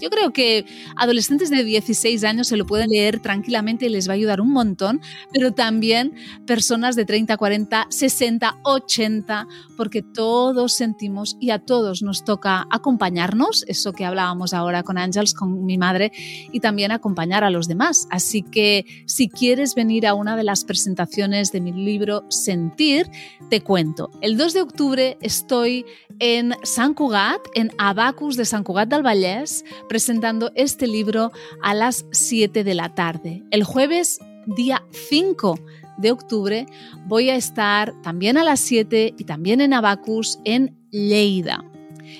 yo 0.00 0.10
creo 0.10 0.32
que 0.32 0.64
adolescentes 0.96 1.50
de 1.50 1.64
16 1.64 2.24
años 2.24 2.48
se 2.48 2.56
lo 2.56 2.66
pueden 2.66 2.88
leer 2.88 3.20
tranquilamente 3.20 3.86
y 3.86 3.88
les 3.88 4.08
va 4.08 4.12
a 4.12 4.16
ayudar 4.16 4.40
un 4.40 4.50
montón, 4.50 5.00
pero 5.32 5.52
también 5.52 6.14
personas 6.46 6.96
de 6.96 7.04
30, 7.04 7.36
40, 7.36 7.86
60, 7.90 8.58
80, 8.62 9.48
porque 9.76 10.02
todos 10.02 10.72
sentimos 10.72 11.36
y 11.40 11.50
a 11.50 11.58
todos 11.58 12.02
nos 12.02 12.24
toca 12.24 12.66
acompañarnos, 12.70 13.64
eso 13.68 13.92
que 13.92 14.04
hablábamos 14.04 14.54
ahora 14.54 14.82
con 14.82 14.98
Ángels, 14.98 15.34
con 15.34 15.64
mi 15.64 15.78
madre, 15.78 16.12
y 16.52 16.60
también 16.60 16.92
acompañar 16.92 17.44
a 17.44 17.50
los 17.50 17.68
demás. 17.68 18.08
Así 18.10 18.42
que 18.42 18.86
si 19.06 19.28
quieres 19.28 19.74
venir 19.74 20.06
a 20.06 20.14
una 20.14 20.36
de 20.36 20.44
las 20.44 20.64
presentaciones 20.64 21.52
de 21.52 21.60
mi 21.60 21.72
libro 21.72 22.24
Sentir, 22.28 23.10
te 23.50 23.60
cuento. 23.60 24.10
El 24.20 24.36
2 24.36 24.54
de 24.54 24.60
octubre 24.60 25.18
estoy 25.20 25.84
en 26.18 26.54
San 26.62 26.94
Cugat, 26.94 27.40
en 27.54 27.70
Abacus 27.78 28.36
de 28.36 28.44
San 28.44 28.64
Cugat 28.64 28.88
del 28.88 29.02
Vallès, 29.02 29.64
presentando 29.88 30.50
este 30.54 30.86
libro 30.86 31.32
a 31.62 31.74
las 31.74 32.06
7 32.12 32.64
de 32.64 32.74
la 32.74 32.94
tarde. 32.94 33.42
El 33.50 33.64
jueves, 33.64 34.18
día 34.46 34.84
5 35.08 35.58
de 35.98 36.10
octubre, 36.10 36.66
voy 37.06 37.30
a 37.30 37.36
estar 37.36 37.94
también 38.02 38.36
a 38.36 38.44
las 38.44 38.60
7 38.60 39.14
y 39.16 39.24
también 39.24 39.60
en 39.60 39.72
Abacus 39.72 40.38
en 40.44 40.76
Lleida. 40.90 41.64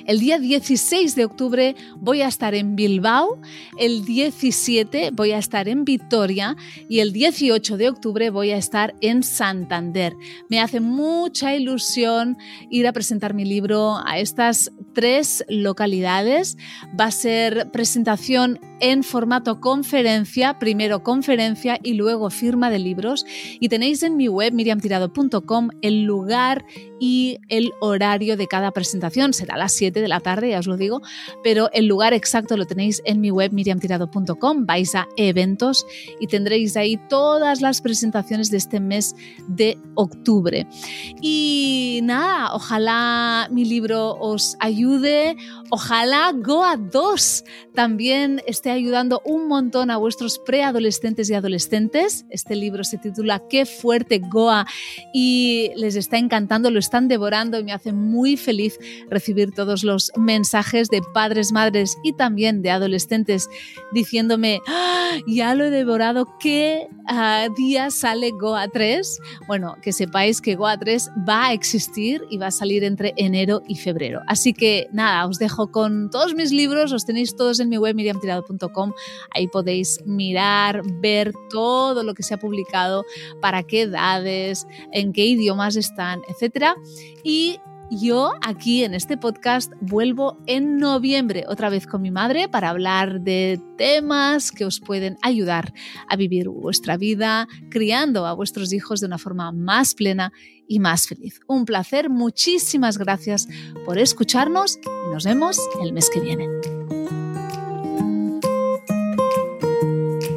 El 0.06 0.20
día 0.20 0.38
16 0.38 1.14
de 1.14 1.24
octubre 1.24 1.76
voy 1.96 2.22
a 2.22 2.28
estar 2.28 2.54
en 2.54 2.76
Bilbao, 2.76 3.40
el 3.78 4.04
17 4.04 5.10
voy 5.12 5.32
a 5.32 5.38
estar 5.38 5.68
en 5.68 5.84
Vitoria 5.84 6.56
y 6.88 7.00
el 7.00 7.12
18 7.12 7.76
de 7.76 7.88
octubre 7.88 8.30
voy 8.30 8.50
a 8.50 8.56
estar 8.56 8.94
en 9.00 9.22
Santander. 9.22 10.14
Me 10.48 10.60
hace 10.60 10.80
mucha 10.80 11.54
ilusión 11.54 12.36
ir 12.70 12.86
a 12.86 12.92
presentar 12.92 13.34
mi 13.34 13.44
libro 13.44 13.96
a 14.04 14.18
estas 14.18 14.72
tres 14.96 15.44
localidades. 15.46 16.56
Va 16.98 17.04
a 17.04 17.10
ser 17.10 17.70
presentación 17.70 18.58
en 18.80 19.02
formato 19.02 19.60
conferencia, 19.60 20.58
primero 20.58 21.02
conferencia 21.02 21.78
y 21.82 21.94
luego 21.94 22.30
firma 22.30 22.70
de 22.70 22.78
libros. 22.78 23.24
Y 23.60 23.68
tenéis 23.68 24.02
en 24.02 24.16
mi 24.16 24.28
web 24.28 24.52
miriamtirado.com 24.52 25.70
el 25.82 26.04
lugar 26.04 26.64
y 26.98 27.38
el 27.48 27.72
horario 27.80 28.36
de 28.36 28.46
cada 28.46 28.70
presentación. 28.70 29.32
Será 29.32 29.56
las 29.56 29.72
7 29.72 30.00
de 30.00 30.08
la 30.08 30.20
tarde, 30.20 30.50
ya 30.50 30.58
os 30.58 30.66
lo 30.66 30.76
digo, 30.76 31.02
pero 31.42 31.70
el 31.72 31.86
lugar 31.86 32.14
exacto 32.14 32.56
lo 32.56 32.66
tenéis 32.66 33.02
en 33.04 33.20
mi 33.20 33.30
web 33.30 33.52
miriamtirado.com. 33.52 34.66
Vais 34.66 34.94
a 34.94 35.06
eventos 35.16 35.86
y 36.20 36.26
tendréis 36.26 36.76
ahí 36.76 36.98
todas 37.08 37.60
las 37.60 37.80
presentaciones 37.80 38.50
de 38.50 38.56
este 38.56 38.80
mes 38.80 39.14
de 39.48 39.78
octubre. 39.94 40.66
Y 41.20 42.00
nada, 42.02 42.54
ojalá 42.54 43.48
mi 43.50 43.64
libro 43.64 44.16
os 44.18 44.56
ayude, 44.60 45.36
ojalá 45.70 46.32
Goa 46.34 46.76
2 46.76 47.44
también 47.74 48.42
esté 48.46 48.65
ayudando 48.70 49.22
un 49.24 49.48
montón 49.48 49.90
a 49.90 49.96
vuestros 49.96 50.38
preadolescentes 50.38 51.30
y 51.30 51.34
adolescentes. 51.34 52.26
Este 52.30 52.56
libro 52.56 52.84
se 52.84 52.98
titula 52.98 53.42
Qué 53.48 53.66
fuerte 53.66 54.18
Goa 54.18 54.66
y 55.12 55.70
les 55.76 55.96
está 55.96 56.18
encantando, 56.18 56.70
lo 56.70 56.78
están 56.78 57.08
devorando 57.08 57.58
y 57.58 57.64
me 57.64 57.72
hace 57.72 57.92
muy 57.92 58.36
feliz 58.36 58.78
recibir 59.10 59.52
todos 59.52 59.84
los 59.84 60.12
mensajes 60.16 60.88
de 60.88 61.02
padres, 61.14 61.52
madres 61.52 61.96
y 62.02 62.12
también 62.12 62.62
de 62.62 62.70
adolescentes 62.70 63.48
diciéndome, 63.92 64.60
¡Ah, 64.66 65.10
ya 65.26 65.54
lo 65.54 65.64
he 65.64 65.70
devorado, 65.70 66.26
¿qué 66.40 66.88
uh, 67.10 67.54
día 67.54 67.90
sale 67.90 68.30
Goa 68.30 68.68
3? 68.68 69.20
Bueno, 69.46 69.76
que 69.82 69.92
sepáis 69.92 70.40
que 70.40 70.56
Goa 70.56 70.78
3 70.78 71.10
va 71.28 71.46
a 71.48 71.52
existir 71.52 72.22
y 72.30 72.38
va 72.38 72.48
a 72.48 72.50
salir 72.50 72.84
entre 72.84 73.14
enero 73.16 73.62
y 73.68 73.76
febrero. 73.76 74.22
Así 74.26 74.52
que 74.52 74.88
nada, 74.92 75.26
os 75.26 75.38
dejo 75.38 75.70
con 75.70 76.10
todos 76.10 76.34
mis 76.34 76.52
libros, 76.52 76.92
os 76.92 77.04
tenéis 77.04 77.36
todos 77.36 77.60
en 77.60 77.68
mi 77.68 77.78
web 77.78 77.94
miriamtirado.com, 77.94 78.55
ahí 79.30 79.48
podéis 79.48 80.00
mirar, 80.04 80.82
ver 81.00 81.32
todo 81.50 82.02
lo 82.02 82.14
que 82.14 82.22
se 82.22 82.34
ha 82.34 82.38
publicado, 82.38 83.04
para 83.40 83.62
qué 83.62 83.82
edades, 83.82 84.66
en 84.92 85.12
qué 85.12 85.26
idiomas 85.26 85.76
están, 85.76 86.22
etc. 86.28 86.76
Y 87.22 87.60
yo 87.90 88.32
aquí 88.42 88.82
en 88.82 88.94
este 88.94 89.16
podcast 89.16 89.72
vuelvo 89.80 90.38
en 90.46 90.78
noviembre 90.78 91.44
otra 91.48 91.68
vez 91.68 91.86
con 91.86 92.02
mi 92.02 92.10
madre 92.10 92.48
para 92.48 92.70
hablar 92.70 93.20
de 93.20 93.60
temas 93.78 94.50
que 94.50 94.64
os 94.64 94.80
pueden 94.80 95.16
ayudar 95.22 95.72
a 96.08 96.16
vivir 96.16 96.48
vuestra 96.48 96.96
vida 96.96 97.46
criando 97.70 98.26
a 98.26 98.32
vuestros 98.32 98.72
hijos 98.72 99.00
de 99.00 99.06
una 99.06 99.18
forma 99.18 99.52
más 99.52 99.94
plena 99.94 100.32
y 100.66 100.80
más 100.80 101.06
feliz. 101.06 101.40
Un 101.46 101.64
placer, 101.64 102.10
muchísimas 102.10 102.98
gracias 102.98 103.46
por 103.84 103.98
escucharnos 103.98 104.78
y 104.82 105.12
nos 105.12 105.24
vemos 105.24 105.58
el 105.80 105.92
mes 105.92 106.10
que 106.10 106.20
viene. 106.20 106.75